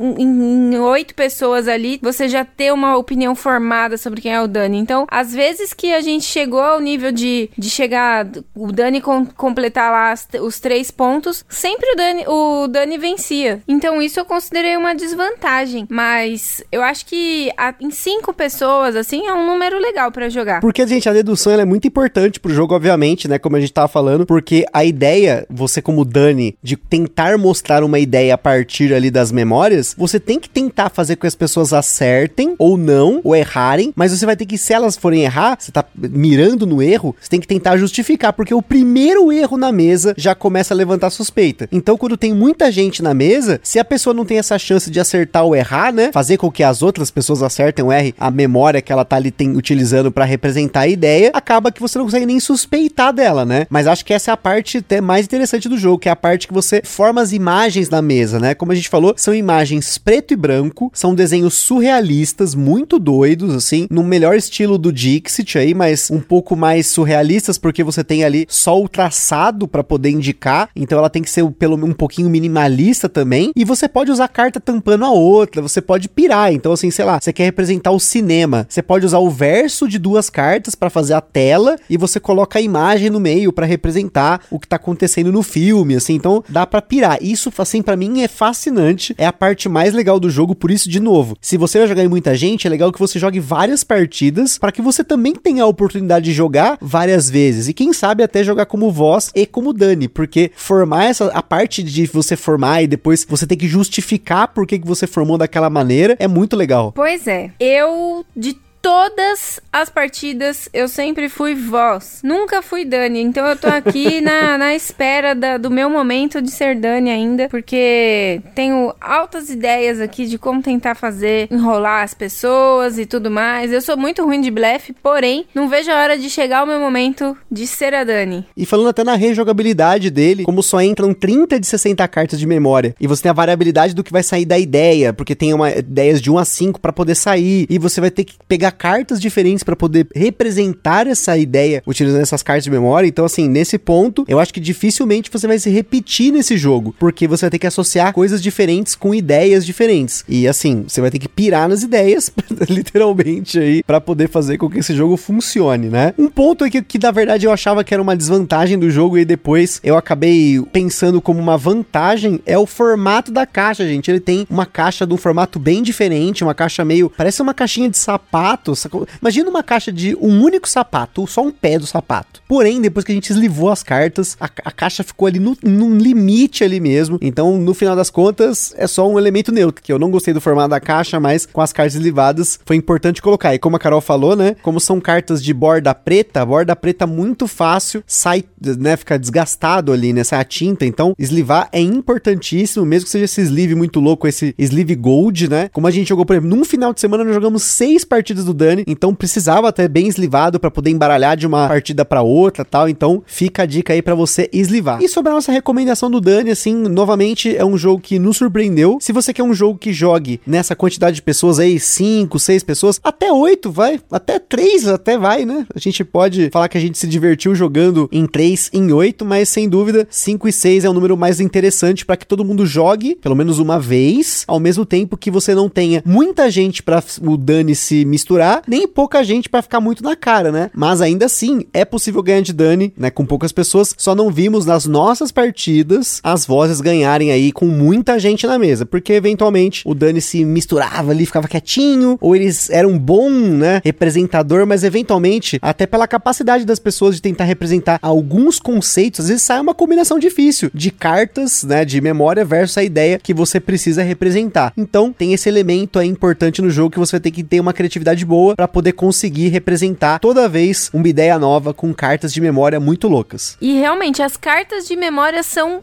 oito 0.80 1.14
pessoas 1.16 1.68
ali 1.68 2.00
você 2.02 2.28
já 2.28 2.46
ter 2.46 2.74
uma 2.74 2.98
opinião 2.98 3.36
formada 3.36 3.98
sobre 3.98 4.22
quem 4.22 4.34
é 4.34 4.42
o 4.42 4.48
Dani. 4.48 4.78
Então, 4.78 5.06
às 5.10 5.34
vezes 5.34 5.74
que 5.74 5.94
a 5.94 6.02
gente 6.02 6.26
chegou 6.26 6.62
ao 6.62 6.80
nível 6.80 7.12
de, 7.12 7.50
de 7.58 7.70
chegar, 7.70 8.28
o 8.56 8.72
Dani 8.72 9.02
com, 9.02 9.26
completar 9.26 9.92
lá 9.92 10.12
as, 10.12 10.28
os 10.42 10.60
três 10.60 10.92
pontos, 10.92 11.46
sempre 11.50 11.92
o 11.92 11.96
Dani, 11.96 12.24
o 12.28 12.68
Dani 12.68 12.98
vencia. 12.98 13.62
Então, 13.68 14.02
isso 14.02 14.20
eu 14.20 14.26
considerei 14.26 14.78
uma 14.78 14.94
desvantagem. 14.94 15.88
Mas 15.90 16.64
eu 16.72 16.82
acho 16.82 17.06
que 17.06 17.52
a, 17.58 17.74
em 17.80 17.92
cinco 17.92 18.34
pessoas, 18.34 18.96
assim, 18.96 19.28
é 19.28 19.34
um 19.34 19.46
número 19.46 19.80
legal 19.80 20.12
para 20.12 20.30
jogar. 20.30 20.62
Porque, 20.62 20.86
gente, 20.88 21.08
a 21.08 21.14
dedução 21.14 21.54
é 21.54 21.66
muito 21.66 21.88
importante 21.88 22.40
pro 22.40 22.54
jogo, 22.54 22.76
obviamente, 22.76 23.28
né? 23.28 23.38
Como 23.38 23.56
a 23.56 23.60
gente 23.60 23.74
tava 23.74 23.88
falando, 23.88 24.26
porque 24.26 24.66
a 24.72 24.84
ideia, 24.84 25.46
você 25.50 25.82
como 25.82 26.06
Dani, 26.06 26.58
de 26.62 26.78
tentar 26.91 27.38
mostrar 27.38 27.86
uma 27.86 27.99
ideia 27.99 28.34
a 28.34 28.38
partir 28.38 28.93
ali 28.93 29.10
das 29.10 29.32
memórias, 29.32 29.95
você 29.97 30.19
tem 30.19 30.38
que 30.38 30.49
tentar 30.49 30.89
fazer 30.89 31.15
com 31.15 31.21
que 31.21 31.27
as 31.27 31.36
pessoas 31.36 31.71
acertem 31.71 32.54
ou 32.60 32.75
não, 32.75 33.21
ou 33.23 33.34
errarem, 33.34 33.93
mas 33.95 34.12
você 34.12 34.25
vai 34.25 34.36
ter 34.36 34.45
que, 34.45 34.58
se 34.58 34.73
elas 34.73 34.97
forem 34.97 35.23
errar, 35.23 35.56
você 35.58 35.71
tá 35.71 35.86
mirando 35.95 36.67
no 36.67 36.82
erro, 36.84 37.15
você 37.17 37.30
tem 37.30 37.39
que 37.39 37.47
tentar 37.47 37.77
justificar, 37.77 38.34
porque 38.34 38.54
o 38.54 38.62
primeiro 38.62 39.32
erro 39.32 39.56
na 39.56 39.71
mesa 39.71 40.13
já 40.17 40.36
começa 40.36 40.73
a 40.73 40.77
levantar 40.77 41.10
suspeita. 41.12 41.69
Então, 41.71 41.95
quando 41.95 42.17
tem 42.17 42.34
muita 42.34 42.69
gente 42.69 43.01
na 43.01 43.13
mesa, 43.13 43.62
se 43.63 43.80
a 43.80 43.86
pessoa 43.86 44.13
não 44.13 44.25
tem 44.25 44.38
essa 44.38 44.60
chance 44.60 44.91
de 44.91 44.99
acertar 44.99 45.45
ou 45.45 45.56
errar, 45.56 45.93
né? 45.93 46.12
Fazer 46.12 46.36
com 46.36 46.51
que 46.51 46.62
as 46.62 46.82
outras 46.82 47.10
pessoas 47.10 47.41
acertem 47.41 47.86
ou 47.86 47.93
errem 47.93 48.13
a 48.19 48.30
memória 48.30 48.82
que 48.82 48.91
ela 48.91 49.06
tá 49.06 49.15
ali 49.15 49.32
tem, 49.32 49.56
utilizando 49.56 50.12
para 50.12 50.25
representar 50.25 50.82
a 50.82 50.88
ideia, 50.89 51.32
acaba 51.34 51.71
que 51.71 51.80
você 51.80 51.97
não 51.97 52.06
consegue 52.06 52.25
nem 52.25 52.39
suspeitar 52.41 53.13
dela, 53.13 53.45
né? 53.45 53.65
Mas 53.69 53.88
acho 53.88 54.04
que 54.04 54.13
essa 54.13 54.32
é 54.32 54.34
a 54.34 54.38
parte 54.38 54.80
até 54.80 54.99
mais 54.99 55.25
interessante 55.25 55.69
do 55.69 55.77
jogo, 55.77 55.99
que 55.99 56.10
é 56.10 56.12
a 56.12 56.15
parte 56.17 56.49
que 56.49 56.54
você 56.54 56.81
forma 56.84 57.22
as 57.22 57.32
imagens 57.32 57.89
na 57.89 58.02
mesa, 58.02 58.39
né? 58.39 58.54
Como 58.54 58.72
a 58.72 58.76
gente 58.76 58.89
falou, 58.89 59.13
são 59.17 59.34
imagens 59.34 59.98
preto 59.98 60.34
e 60.34 60.38
branco, 60.38 60.91
são 60.94 61.15
desenhos 61.15 61.54
surrealistas, 61.56 62.56
muito 62.56 63.00
doidos, 63.00 63.54
assim, 63.54 63.88
no 63.89 64.04
melhor 64.04 64.36
estilo 64.36 64.78
do 64.78 64.91
Dixit 64.91 65.58
aí, 65.58 65.74
mas 65.74 66.10
um 66.12 66.20
pouco 66.20 66.56
mais 66.56 66.88
surrealistas, 66.88 67.58
porque 67.58 67.84
você 67.84 68.04
tem 68.04 68.24
ali 68.24 68.46
só 68.50 68.82
o 68.82 68.89
traçado 68.89 69.67
para 69.67 69.84
poder 69.84 70.10
indicar, 70.10 70.70
então 70.76 70.98
ela 70.98 71.10
tem 71.10 71.22
que 71.22 71.30
ser 71.30 71.46
pelo 71.52 71.76
um 71.86 71.94
pouquinho 71.94 72.30
minimalista 72.30 73.10
também, 73.10 73.52
e 73.56 73.65
você 73.65 73.88
pode 73.88 74.12
usar 74.12 74.28
carta 74.28 74.60
tampando 74.60 75.06
a 75.06 75.12
outra, 75.12 75.62
você 75.62 75.82
pode 75.82 76.10
pirar, 76.10 76.54
então 76.54 76.72
assim, 76.72 76.91
sei 76.91 77.06
lá, 77.06 77.20
você 77.20 77.34
quer 77.34 77.46
representar 77.46 77.91
o 77.91 78.00
cinema, 78.00 78.65
você 78.70 78.82
pode 78.82 79.06
usar 79.06 79.20
o 79.20 79.30
verso 79.30 79.88
de 79.88 79.98
duas 79.98 80.30
cartas 80.30 80.76
para 80.76 80.89
fazer 80.89 81.13
a 81.13 81.22
tela 81.22 81.78
e 81.89 81.98
você 81.98 82.20
coloca 82.20 82.60
a 82.60 82.62
imagem 82.62 83.10
no 83.10 83.20
meio 83.20 83.52
para 83.52 83.65
representar 83.65 84.41
o 84.50 84.60
que 84.60 84.67
tá 84.67 84.76
acontecendo 84.76 85.32
no 85.32 85.44
filme, 85.44 85.96
assim, 85.96 86.13
então 86.15 86.44
dá 86.50 86.65
para 86.72 86.82
pirar. 86.82 87.20
Isso 87.22 87.52
assim 87.58 87.82
para 87.82 87.98
mim 87.98 88.22
é 88.22 88.28
fascinante, 88.28 89.14
é 89.18 89.26
a 89.26 89.34
parte 89.34 89.68
mais 89.68 89.94
legal 89.94 90.20
do 90.20 90.30
jogo, 90.30 90.56
por 90.56 90.72
isso 90.72 90.90
de 90.90 91.00
novo, 91.00 91.38
se 91.42 91.58
você 91.58 91.78
vai 91.80 91.88
jogar 91.88 92.04
em 92.04 92.08
muita 92.08 92.34
gente, 92.34 92.66
é 92.66 92.70
legal 92.70 92.92
que 92.92 93.00
você 93.00 93.20
jogue 93.20 93.40
várias 93.40 93.84
partidas 93.84 94.58
para 94.58 94.72
que 94.72 94.82
você 94.82 95.04
também 95.04 95.36
tenha 95.36 95.64
a 95.64 95.68
oportunidade 95.68 96.26
de 96.26 96.34
jogar 96.34 96.78
várias 96.82 97.30
vezes 97.30 97.68
e 97.68 97.74
quem 97.74 97.92
sabe 97.92 98.24
até 98.24 98.44
jogar 98.44 98.66
como 98.66 98.92
voz 98.92 99.32
e 99.36 99.46
como 99.46 99.74
Dani, 99.74 100.08
porque 100.08 100.52
formar 100.56 101.06
essa 101.06 101.28
a 101.28 101.44
parte 101.44 101.84
de 101.84 102.06
você 102.08 102.38
formar 102.38 102.82
e 102.82 102.88
depois 102.88 103.26
você 103.28 103.46
ter 103.46 103.58
que 103.58 103.68
justificar 103.68 104.48
por 104.48 104.66
que, 104.66 104.80
que 104.80 104.88
você 104.88 105.06
formou 105.06 105.38
daquela 105.38 105.70
maneira 105.70 106.16
é 106.20 106.28
muito 106.28 106.56
legal. 106.56 106.92
Pois 106.94 107.28
é. 107.28 107.52
Eu 107.60 108.26
de 108.36 108.56
todas 108.82 109.60
as 109.72 109.89
partidas 109.89 110.67
eu 110.74 110.88
sempre 110.88 111.30
fui 111.30 111.56
voz. 111.56 112.20
Nunca 112.24 112.62
fui 112.62 112.84
Dani. 112.84 113.22
Então 113.22 113.46
eu 113.46 113.56
tô 113.56 113.67
aqui 113.67 114.20
na, 114.22 114.58
na 114.58 114.76
espera 114.76 115.34
da, 115.36 115.58
do 115.58 115.70
meu 115.70 115.89
momento 115.89 116.41
de 116.41 116.52
ser 116.52 116.76
Dani 116.76 117.10
ainda. 117.10 117.48
Porque 117.48 118.41
tenho 118.56 118.94
altas 119.00 119.50
ideias 119.50 120.00
aqui 120.00 120.26
de 120.26 120.38
como 120.38 120.62
tentar 120.62 120.96
fazer, 120.96 121.48
enrolar 121.52 122.04
as 122.04 122.13
pessoas 122.13 122.98
e 122.98 123.06
tudo 123.06 123.30
mais. 123.30 123.72
Eu 123.72 123.82
sou 123.82 123.96
muito 123.96 124.24
ruim 124.26 124.41
de 124.41 124.52
blefe, 124.52 124.94
porém, 124.94 125.46
não 125.54 125.70
vejo 125.70 125.91
a 125.91 125.96
hora 125.96 126.17
de 126.17 126.30
chegar 126.30 126.63
o 126.63 126.67
meu 126.67 126.80
momento 126.80 127.38
de 127.52 127.67
ser 127.67 127.94
a 127.94 128.04
Dani. 128.04 128.46
E 128.58 128.65
falando 128.65 128.89
até 128.89 129.04
na 129.04 129.15
rejogabilidade 129.15 130.10
dele, 130.10 130.44
como 130.44 130.63
só 130.63 130.82
entram 130.82 131.13
30 131.13 131.60
de 131.60 131.67
60 131.67 132.08
cartas 132.08 132.39
de 132.39 132.48
memória, 132.48 132.96
e 133.00 133.08
você 133.08 133.24
tem 133.24 133.30
a 133.30 133.34
variabilidade 133.34 133.94
do 133.94 134.04
que 134.04 134.12
vai 134.12 134.24
sair 134.24 134.46
da 134.46 134.58
ideia, 134.58 135.13
porque 135.13 135.36
tem 135.36 135.54
uma, 135.54 135.70
ideias 135.72 136.22
de 136.22 136.32
1 136.32 136.38
a 136.38 136.46
5 136.46 136.80
para 136.80 136.91
poder 136.94 137.15
sair, 137.15 137.65
e 137.70 137.78
você 137.78 138.02
vai 138.02 138.10
ter 138.10 138.24
que 138.24 138.36
pegar 138.48 138.71
cartas 138.72 139.20
diferentes 139.20 139.64
para 139.64 139.76
poder 139.76 140.08
representar 140.16 141.08
essa 141.08 141.38
ideia 141.38 141.84
utilizando 141.86 142.22
essas 142.22 142.44
cartas 142.44 142.64
de 142.64 142.72
memória. 142.72 143.08
Então, 143.08 143.26
assim, 143.26 143.48
nesse 143.48 143.78
ponto, 143.78 144.26
eu 144.28 144.40
acho 144.40 144.54
que 144.54 144.60
dificilmente 144.60 145.30
você 145.32 145.48
vai 145.48 145.60
se 145.60 145.70
repetir 145.70 146.32
nesse 146.32 146.58
jogo, 146.58 146.96
porque 147.00 147.28
você 147.28 147.46
vai 147.46 147.52
ter 147.52 147.60
que 147.60 147.68
associar 147.68 148.14
coisas 148.14 148.42
diferentes 148.42 148.96
com 148.96 149.14
ideias 149.14 149.66
diferentes. 149.66 150.24
E 150.28 150.48
assim, 150.48 150.86
você 150.88 151.02
vai 151.02 151.10
ter 151.10 151.20
que 151.20 151.28
pirar 151.28 151.68
nas 151.68 151.84
ideias, 151.84 152.32
literalmente 152.70 153.60
aí, 153.60 153.84
para 153.84 154.02
poder 154.02 154.28
fazer 154.28 154.58
com 154.58 154.70
que 154.70 154.80
esse 154.80 154.94
jogo 154.96 155.18
funcione, 155.18 155.90
né? 155.90 156.14
Um 156.18 156.30
ponto 156.30 156.64
aqui 156.64 156.82
que 156.82 157.00
na 157.00 157.12
verdade 157.12 157.46
eu 157.46 157.52
achava 157.52 157.84
que 157.84 157.94
era 157.94 158.02
uma 158.02 158.16
desvantagem 158.16 158.78
do 158.78 158.90
jogo 158.90 159.18
e 159.18 159.26
depois 159.26 159.80
eu 159.84 159.98
acabei 159.98 160.62
pensando 160.72 161.22
como 161.22 161.40
uma 161.40 161.58
vantagem 161.58 162.40
é 162.46 162.58
o 162.58 162.66
formato 162.66 163.32
da 163.32 163.46
caixa, 163.46 163.88
gente. 163.88 164.10
Ele 164.10 164.20
tem 164.20 164.46
uma 164.50 164.66
caixa 164.66 165.06
de 165.06 165.14
um 165.14 165.18
formato 165.18 165.60
bem 165.60 165.82
diferente, 165.82 166.44
uma 166.44 166.54
caixa 166.54 166.84
meio, 166.86 167.12
parece 167.16 167.42
uma 167.42 167.54
caixinha 167.54 167.90
de 167.90 167.98
sapato 167.98 168.61
sapato. 168.76 169.08
Imagina 169.21 169.50
uma 169.50 169.63
caixa 169.63 169.91
de 169.91 170.15
um 170.15 170.41
único 170.41 170.67
sapato, 170.67 171.26
só 171.28 171.41
um 171.41 171.52
pé 171.52 171.78
do 171.78 171.86
sapato. 171.86 172.41
Porém, 172.47 172.82
depois 172.82 173.06
que 173.06 173.12
a 173.12 173.15
gente 173.15 173.30
eslivou 173.30 173.69
as 173.69 173.84
cartas, 173.84 174.38
a, 174.39 174.50
a 174.65 174.71
caixa 174.71 175.04
ficou 175.04 175.28
ali 175.28 175.39
no, 175.39 175.58
num 175.63 175.97
limite 175.97 176.63
ali 176.63 176.80
mesmo. 176.80 177.17
Então, 177.21 177.58
no 177.58 177.74
final 177.74 177.95
das 177.95 178.10
contas, 178.10 178.74
é 178.78 178.88
só 178.88 179.10
um 179.10 179.17
elemento 179.17 179.52
neutro, 179.52 179.84
que 179.84 179.91
eu 179.91 180.00
não 180.00 180.12
gostei 180.12 180.34
do 180.34 180.41
formato 180.41 180.69
da 180.69 180.80
caixa, 180.80 181.19
mas 181.19 181.45
com 181.45 181.62
as 181.62 181.74
cartas 181.74 181.95
eslivadas 181.95 182.60
foi 182.65 182.76
importante 182.76 183.21
colocar. 183.21 183.54
E 183.54 183.60
como 183.60 183.76
a 183.76 183.80
Carol 183.80 184.02
falou, 184.02 184.36
né? 184.36 184.56
Como 184.62 184.80
são 184.80 185.00
cartas 185.00 185.43
de 185.43 185.54
borda 185.54 185.93
preta, 185.93 186.45
borda 186.45 186.76
preta 186.76 187.08
muito 187.08 187.47
fácil, 187.47 188.04
sai, 188.06 188.43
né? 188.78 188.95
Fica 188.97 189.17
desgastado 189.17 189.91
ali, 189.91 190.13
né? 190.13 190.24
Sai 190.24 190.39
a 190.39 190.43
tinta. 190.43 190.86
Então, 190.86 191.15
eslivar 191.17 191.69
é 191.71 191.80
importantíssimo, 191.80 192.86
mesmo 192.86 193.06
que 193.06 193.12
seja 193.12 193.26
esse 193.26 193.41
sleeve 193.41 193.76
muito 193.76 194.00
louco, 194.00 194.28
esse 194.28 194.54
sleeve 194.58 194.95
gold, 194.95 195.50
né? 195.50 195.69
Como 195.69 195.88
a 195.88 195.91
gente 195.91 196.10
jogou, 196.10 196.26
por 196.26 196.36
exemplo, 196.36 196.56
num 196.56 196.65
final 196.65 196.93
de 196.93 197.00
semana 197.00 197.24
nós 197.24 197.34
jogamos 197.34 197.63
seis 197.63 198.04
partidas 198.04 198.45
do 198.45 198.51
Dani, 198.54 198.84
então 198.88 199.14
precisava 199.14 199.68
até 199.68 199.88
bem 199.88 200.08
eslivado 200.08 200.60
para 200.60 200.72
poder 200.72 200.90
embaralhar 200.90 201.36
de 201.38 201.48
uma 201.48 201.68
partida 201.68 202.04
para 202.06 202.22
outra, 202.22 202.66
tal. 202.66 202.90
Então 202.90 203.24
fica 203.26 203.64
a 203.64 203.66
dica 203.66 203.94
aí 203.94 204.02
para 204.02 204.16
você 204.16 204.50
eslivar. 204.52 205.02
E 205.02 205.08
sobre 205.08 205.32
a 205.32 205.36
nossa 205.36 205.52
recomendação 205.52 206.10
do 206.10 206.22
Dani, 206.22 206.52
assim, 206.52 206.74
novamente 206.76 207.56
é 207.56 207.66
um 207.66 207.78
jogo 207.78 208.02
que 208.02 208.20
nos 208.20 208.38
surpreendeu. 208.38 208.98
Se 209.02 209.12
você 209.12 209.34
quer 209.34 209.44
um 209.44 209.54
jogo 209.54 209.78
que 209.78 209.94
jogue 209.94 210.42
nessa 210.46 210.76
quantidade 210.76 211.16
de 211.16 211.22
pessoas 211.22 211.60
aí, 211.60 211.80
5, 211.80 212.40
6 212.40 212.64
pessoas, 212.64 213.00
até 213.04 213.32
8 213.32 213.72
vai, 213.72 214.00
até 214.12 214.40
3 214.40 214.88
até 214.88 215.18
vai, 215.18 215.46
né? 215.46 215.66
A 215.74 215.80
gente 215.80 216.04
pode 216.04 216.50
falar 216.52 216.68
que 216.70 216.78
a 216.78 216.82
gente 216.82 216.98
se 216.98 217.08
divertiu 217.08 217.54
jogando 217.56 218.10
em 218.12 218.26
3, 218.26 218.72
em 218.74 218.92
8, 218.92 219.26
mas 219.26 219.50
sem 219.50 219.68
dúvida 219.70 220.08
5 220.10 220.48
e 220.48 220.52
6 220.52 220.86
é 220.86 220.90
o 220.90 220.94
número 220.94 221.16
mais 221.16 221.40
interessante 221.40 222.06
para 222.06 222.18
que 222.18 222.26
todo 222.26 222.46
mundo 222.46 222.66
jogue 222.66 223.16
pelo 223.22 223.36
menos 223.36 223.60
uma 223.60 223.80
vez, 223.80 224.44
ao 224.48 224.60
mesmo 224.60 224.86
tempo 224.86 225.18
que 225.18 225.32
você 225.32 225.54
não 225.54 225.70
tenha 225.70 226.02
muita 226.06 226.50
gente 226.50 226.82
para 226.84 227.04
o 227.22 227.38
Dani 227.38 227.76
se 227.76 228.06
misturar 228.06 228.40
segurar 228.41 228.63
nem 228.67 228.88
pouca 228.88 229.23
gente 229.23 229.47
para 229.47 229.62
ficar 229.62 229.80
muito 229.80 230.04
na 230.04 230.15
cara, 230.15 230.51
né? 230.51 230.69
Mas 230.73 231.01
ainda 231.01 231.25
assim, 231.25 231.65
é 231.73 231.86
possível 231.86 232.23
ganhar 232.23 232.41
de 232.41 232.54
Dani, 232.54 232.93
né? 232.97 233.10
Com 233.10 233.25
poucas 233.25 233.51
pessoas. 233.51 233.93
Só 233.97 234.15
não 234.15 234.32
vimos 234.32 234.65
nas 234.65 234.86
nossas 234.86 235.32
partidas 235.32 236.19
as 236.23 236.45
vozes 236.45 236.82
ganharem 236.82 237.32
aí 237.32 237.51
com 237.51 237.65
muita 237.65 238.19
gente 238.19 238.47
na 238.47 238.58
mesa, 238.58 238.86
porque 238.86 239.13
eventualmente 239.13 239.84
o 239.86 239.93
Dani 239.93 240.21
se 240.21 240.43
misturava 240.43 241.12
ali, 241.12 241.25
ficava 241.25 241.47
quietinho, 241.47 242.17
ou 242.19 242.36
eles 242.36 242.69
eram 242.69 242.91
um 242.91 242.99
bom, 242.99 243.30
né, 243.30 243.82
representador, 243.84 244.65
mas 244.65 244.84
eventualmente, 244.84 245.60
até 245.62 245.86
pela 245.86 246.08
capacidade 246.08 246.65
das 246.65 246.80
pessoas 246.80 247.15
de 247.15 247.21
tentar 247.21 247.43
representar 247.43 247.99
alguns 248.01 248.60
conceitos, 248.60 249.21
às 249.21 249.27
vezes 249.27 249.43
sai 249.43 249.60
uma 249.60 249.73
combinação 249.73 250.17
difícil 250.17 250.69
de 250.73 250.91
cartas, 250.91 251.63
né, 251.63 251.86
de 251.86 252.01
memória 252.01 252.43
versus 252.43 252.77
a 252.77 252.84
ideia 252.84 253.19
que 253.21 253.34
você 253.34 253.60
precisa 253.60 254.01
representar. 254.04 254.73
Então, 254.77 255.13
tem 255.13 255.34
esse 255.34 255.47
elemento 255.47 255.99
aí 255.99 256.08
importante 256.08 256.62
no 256.62 256.69
jogo 256.69 256.91
que 256.91 256.99
você 256.99 257.19
ter 257.19 257.32
que 257.32 257.43
ter 257.43 257.60
uma 257.60 257.73
criatividade 257.73 258.25
boa 258.32 258.56
para 258.56 258.67
poder 258.67 258.94
conseguir 258.94 259.50
representar 259.50 260.20
toda 260.20 260.48
vez 260.48 260.89
uma 260.94 261.06
ideia 261.06 261.38
nova 261.38 261.74
com 261.74 261.94
cartas 261.94 262.34
de 262.34 262.39
memória 262.39 262.80
muito 262.80 263.10
loucas. 263.10 263.58
E 263.60 263.74
realmente, 263.74 264.24
as 264.24 264.38
cartas 264.38 264.88
de 264.88 264.96
memória 264.96 265.44
são 265.44 265.82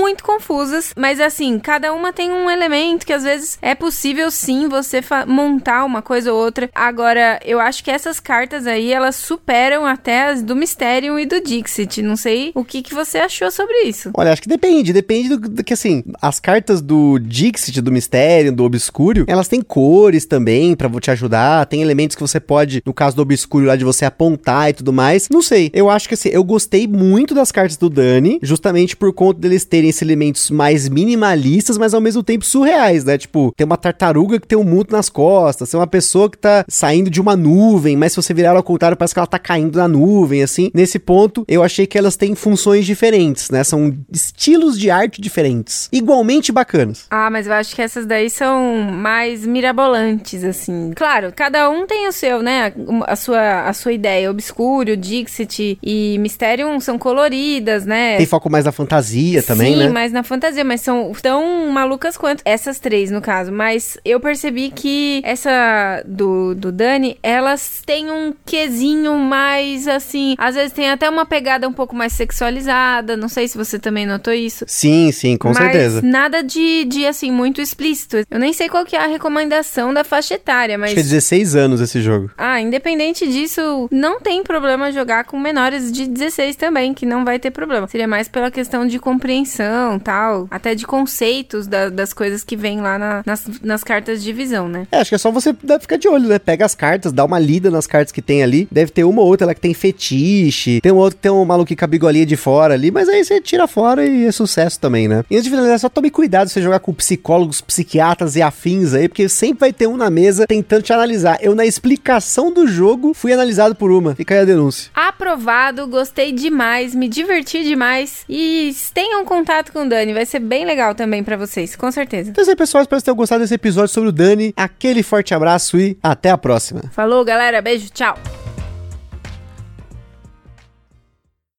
muito 0.00 0.22
confusas, 0.22 0.92
mas 0.96 1.20
assim, 1.20 1.58
cada 1.58 1.92
uma 1.92 2.12
tem 2.12 2.30
um 2.30 2.48
elemento 2.48 3.04
que 3.04 3.12
às 3.12 3.24
vezes 3.24 3.58
é 3.60 3.74
possível 3.74 4.30
sim 4.30 4.68
você 4.68 5.00
montar 5.26 5.84
uma 5.84 6.00
coisa 6.00 6.32
ou 6.32 6.38
outra. 6.38 6.70
Agora, 6.72 7.40
eu 7.44 7.58
acho 7.58 7.82
que 7.82 7.90
essas 7.90 8.20
cartas 8.20 8.64
aí, 8.64 8.92
elas 8.92 9.16
superam 9.16 9.84
até 9.84 10.28
as 10.28 10.42
do 10.42 10.54
Mysterium 10.54 11.18
e 11.18 11.26
do 11.26 11.40
Dixit. 11.40 12.02
Não 12.02 12.14
sei 12.14 12.52
o 12.54 12.64
que, 12.64 12.82
que 12.82 12.94
você 12.94 13.18
achou 13.18 13.50
sobre 13.50 13.82
isso. 13.82 14.10
Olha, 14.14 14.32
acho 14.32 14.42
que 14.42 14.48
depende. 14.48 14.92
Depende 14.92 15.30
do, 15.30 15.38
do 15.38 15.64
que, 15.64 15.74
assim, 15.74 16.04
as 16.22 16.38
cartas 16.38 16.80
do 16.80 17.18
Dixit, 17.18 17.80
do 17.80 17.90
Mysterium, 17.90 18.54
do 18.54 18.64
Obscuro, 18.64 19.24
elas 19.26 19.48
têm 19.48 19.60
cores 19.60 20.24
também 20.24 20.76
para 20.76 20.88
te 21.00 21.10
ajudar. 21.10 21.47
Tem 21.68 21.82
elementos 21.82 22.14
que 22.14 22.22
você 22.22 22.40
pode, 22.40 22.82
no 22.84 22.92
caso 22.94 23.16
do 23.16 23.22
Obscuro 23.22 23.66
lá, 23.66 23.76
de 23.76 23.84
você 23.84 24.04
apontar 24.04 24.70
e 24.70 24.72
tudo 24.72 24.92
mais. 24.92 25.28
Não 25.28 25.42
sei. 25.42 25.70
Eu 25.72 25.90
acho 25.90 26.08
que 26.08 26.14
assim, 26.14 26.28
eu 26.30 26.44
gostei 26.44 26.86
muito 26.86 27.34
das 27.34 27.52
cartas 27.52 27.76
do 27.76 27.90
Dani, 27.90 28.38
justamente 28.42 28.96
por 28.96 29.12
conta 29.12 29.40
deles 29.40 29.64
terem 29.64 29.90
esses 29.90 30.02
elementos 30.02 30.50
mais 30.50 30.88
minimalistas, 30.88 31.78
mas 31.78 31.94
ao 31.94 32.00
mesmo 32.00 32.22
tempo 32.22 32.44
surreais, 32.44 33.04
né? 33.04 33.18
Tipo, 33.18 33.52
tem 33.56 33.64
uma 33.64 33.76
tartaruga 33.76 34.40
que 34.40 34.46
tem 34.46 34.58
um 34.58 34.64
muto 34.64 34.92
nas 34.92 35.08
costas, 35.08 35.70
tem 35.70 35.78
uma 35.78 35.86
pessoa 35.86 36.30
que 36.30 36.38
tá 36.38 36.64
saindo 36.68 37.10
de 37.10 37.20
uma 37.20 37.36
nuvem, 37.36 37.96
mas 37.96 38.12
se 38.12 38.16
você 38.16 38.34
virar 38.34 38.50
ela 38.50 38.58
ao 38.58 38.62
contrário, 38.62 38.96
parece 38.96 39.14
que 39.14 39.20
ela 39.20 39.26
tá 39.26 39.38
caindo 39.38 39.76
na 39.76 39.88
nuvem, 39.88 40.42
assim. 40.42 40.70
Nesse 40.74 40.98
ponto, 40.98 41.44
eu 41.48 41.62
achei 41.62 41.86
que 41.86 41.98
elas 41.98 42.16
têm 42.16 42.34
funções 42.34 42.86
diferentes, 42.86 43.50
né? 43.50 43.64
São 43.64 43.96
estilos 44.12 44.78
de 44.78 44.90
arte 44.90 45.20
diferentes, 45.20 45.88
igualmente 45.92 46.52
bacanas. 46.52 47.06
Ah, 47.10 47.30
mas 47.30 47.46
eu 47.46 47.52
acho 47.52 47.74
que 47.74 47.82
essas 47.82 48.06
daí 48.06 48.30
são 48.30 48.74
mais 48.92 49.46
mirabolantes, 49.46 50.44
assim. 50.44 50.92
Claro, 50.94 51.27
cada 51.34 51.68
um 51.70 51.86
tem 51.86 52.06
o 52.06 52.12
seu, 52.12 52.42
né? 52.42 52.72
A 53.06 53.16
sua, 53.16 53.68
a 53.68 53.72
sua 53.72 53.92
ideia. 53.92 54.30
Obscuro, 54.30 54.96
Dixit 54.96 55.78
e 55.82 56.18
Mysterium 56.18 56.78
são 56.80 56.98
coloridas, 56.98 57.84
né? 57.86 58.16
Tem 58.16 58.26
foco 58.26 58.50
mais 58.50 58.64
na 58.64 58.72
fantasia 58.72 59.42
também, 59.42 59.74
Sim, 59.74 59.78
né? 59.80 59.88
mais 59.88 60.12
na 60.12 60.22
fantasia, 60.22 60.64
mas 60.64 60.80
são 60.80 61.12
tão 61.20 61.70
malucas 61.70 62.16
quanto 62.16 62.42
essas 62.44 62.78
três, 62.78 63.10
no 63.10 63.20
caso. 63.20 63.52
Mas 63.52 63.98
eu 64.04 64.20
percebi 64.20 64.70
que 64.70 65.20
essa 65.24 66.02
do, 66.06 66.54
do 66.54 66.72
Dani, 66.72 67.18
elas 67.22 67.82
têm 67.84 68.10
um 68.10 68.34
quesinho 68.44 69.16
mais, 69.18 69.88
assim... 69.88 70.34
Às 70.38 70.54
vezes 70.54 70.72
tem 70.72 70.90
até 70.90 71.08
uma 71.08 71.26
pegada 71.26 71.68
um 71.68 71.72
pouco 71.72 71.94
mais 71.94 72.12
sexualizada. 72.12 73.16
Não 73.16 73.28
sei 73.28 73.48
se 73.48 73.56
você 73.56 73.78
também 73.78 74.06
notou 74.06 74.32
isso. 74.32 74.64
Sim, 74.66 75.10
sim, 75.12 75.36
com 75.36 75.48
mas 75.48 75.58
certeza. 75.58 76.02
nada 76.02 76.42
de, 76.42 76.84
de, 76.84 77.06
assim, 77.06 77.30
muito 77.30 77.60
explícito. 77.60 78.18
Eu 78.30 78.38
nem 78.38 78.52
sei 78.52 78.68
qual 78.68 78.84
que 78.84 78.96
é 78.96 79.00
a 79.00 79.06
recomendação 79.06 79.92
da 79.92 80.04
faixa 80.04 80.34
etária, 80.34 80.76
mas... 80.78 80.92
Acho 80.92 80.94
que 80.94 81.00
é 81.00 81.17
16 81.18 81.56
anos 81.56 81.80
esse 81.80 82.00
jogo. 82.00 82.30
Ah, 82.38 82.60
independente 82.60 83.26
disso, 83.26 83.88
não 83.90 84.20
tem 84.20 84.42
problema 84.42 84.92
jogar 84.92 85.24
com 85.24 85.38
menores 85.38 85.90
de 85.90 86.06
16 86.06 86.56
também, 86.56 86.94
que 86.94 87.04
não 87.04 87.24
vai 87.24 87.38
ter 87.38 87.50
problema. 87.50 87.86
Seria 87.88 88.06
mais 88.06 88.28
pela 88.28 88.50
questão 88.50 88.86
de 88.86 88.98
compreensão, 88.98 89.98
tal, 89.98 90.46
até 90.50 90.74
de 90.74 90.86
conceitos 90.86 91.66
da, 91.66 91.88
das 91.88 92.12
coisas 92.12 92.44
que 92.44 92.56
vem 92.56 92.80
lá 92.80 92.98
na, 92.98 93.22
nas, 93.26 93.44
nas 93.62 93.82
cartas 93.82 94.22
de 94.22 94.32
visão, 94.32 94.68
né? 94.68 94.86
É, 94.92 94.98
acho 94.98 95.10
que 95.10 95.14
é 95.14 95.18
só 95.18 95.30
você 95.30 95.54
ficar 95.80 95.96
de 95.96 96.08
olho, 96.08 96.28
né? 96.28 96.38
Pega 96.38 96.64
as 96.64 96.74
cartas, 96.74 97.12
dá 97.12 97.24
uma 97.24 97.38
lida 97.38 97.70
nas 97.70 97.86
cartas 97.86 98.12
que 98.12 98.22
tem 98.22 98.42
ali. 98.42 98.68
Deve 98.70 98.92
ter 98.92 99.04
uma 99.04 99.20
ou 99.20 99.26
outra 99.26 99.46
lá 99.46 99.54
que 99.54 99.60
tem 99.60 99.74
fetiche, 99.74 100.80
tem 100.80 100.92
um 100.92 100.96
outro 100.96 101.16
que 101.16 101.22
tem 101.22 101.32
um 101.32 101.44
maluquinho 101.44 101.78
com 101.78 101.84
a 101.84 101.88
bigolinha 101.88 102.26
de 102.26 102.36
fora 102.36 102.74
ali, 102.74 102.90
mas 102.90 103.08
aí 103.08 103.24
você 103.24 103.40
tira 103.40 103.66
fora 103.66 104.06
e 104.06 104.26
é 104.26 104.32
sucesso 104.32 104.78
também, 104.78 105.08
né? 105.08 105.24
E 105.30 105.34
antes 105.34 105.44
de 105.44 105.50
finalizar, 105.50 105.78
só 105.80 105.88
tome 105.88 106.10
cuidado 106.10 106.48
se 106.48 106.54
você 106.54 106.62
jogar 106.62 106.80
com 106.80 106.92
psicólogos, 106.92 107.60
psiquiatras 107.60 108.36
e 108.36 108.42
afins 108.42 108.94
aí, 108.94 109.08
porque 109.08 109.28
sempre 109.28 109.60
vai 109.60 109.72
ter 109.72 109.86
um 109.86 109.96
na 109.96 110.10
mesa 110.10 110.46
tentando 110.46 110.82
te 110.82 110.92
analisar. 111.08 111.38
Eu, 111.40 111.54
na 111.54 111.64
explicação 111.64 112.52
do 112.52 112.66
jogo, 112.66 113.14
fui 113.14 113.32
analisado 113.32 113.74
por 113.74 113.90
uma. 113.90 114.14
Fica 114.14 114.34
aí 114.34 114.40
a 114.40 114.44
denúncia. 114.44 114.90
Aprovado, 114.94 115.86
gostei 115.86 116.32
demais, 116.32 116.94
me 116.94 117.08
diverti 117.08 117.64
demais 117.64 118.24
e 118.28 118.74
tenham 118.92 119.24
contato 119.24 119.72
com 119.72 119.84
o 119.84 119.88
Dani, 119.88 120.12
vai 120.12 120.26
ser 120.26 120.38
bem 120.38 120.64
legal 120.64 120.94
também 120.94 121.24
para 121.24 121.36
vocês, 121.36 121.74
com 121.74 121.90
certeza. 121.90 122.30
Então 122.30 122.42
é 122.42 122.42
isso 122.42 122.50
aí, 122.50 122.56
pessoal, 122.56 122.82
espero 122.82 123.00
que 123.00 123.04
tenham 123.04 123.16
gostado 123.16 123.40
desse 123.42 123.54
episódio 123.54 123.92
sobre 123.92 124.10
o 124.10 124.12
Dani. 124.12 124.52
Aquele 124.56 125.02
forte 125.02 125.34
abraço 125.34 125.78
e 125.78 125.96
até 126.02 126.30
a 126.30 126.38
próxima. 126.38 126.82
Falou, 126.92 127.24
galera, 127.24 127.60
beijo, 127.62 127.88
tchau. 127.90 128.37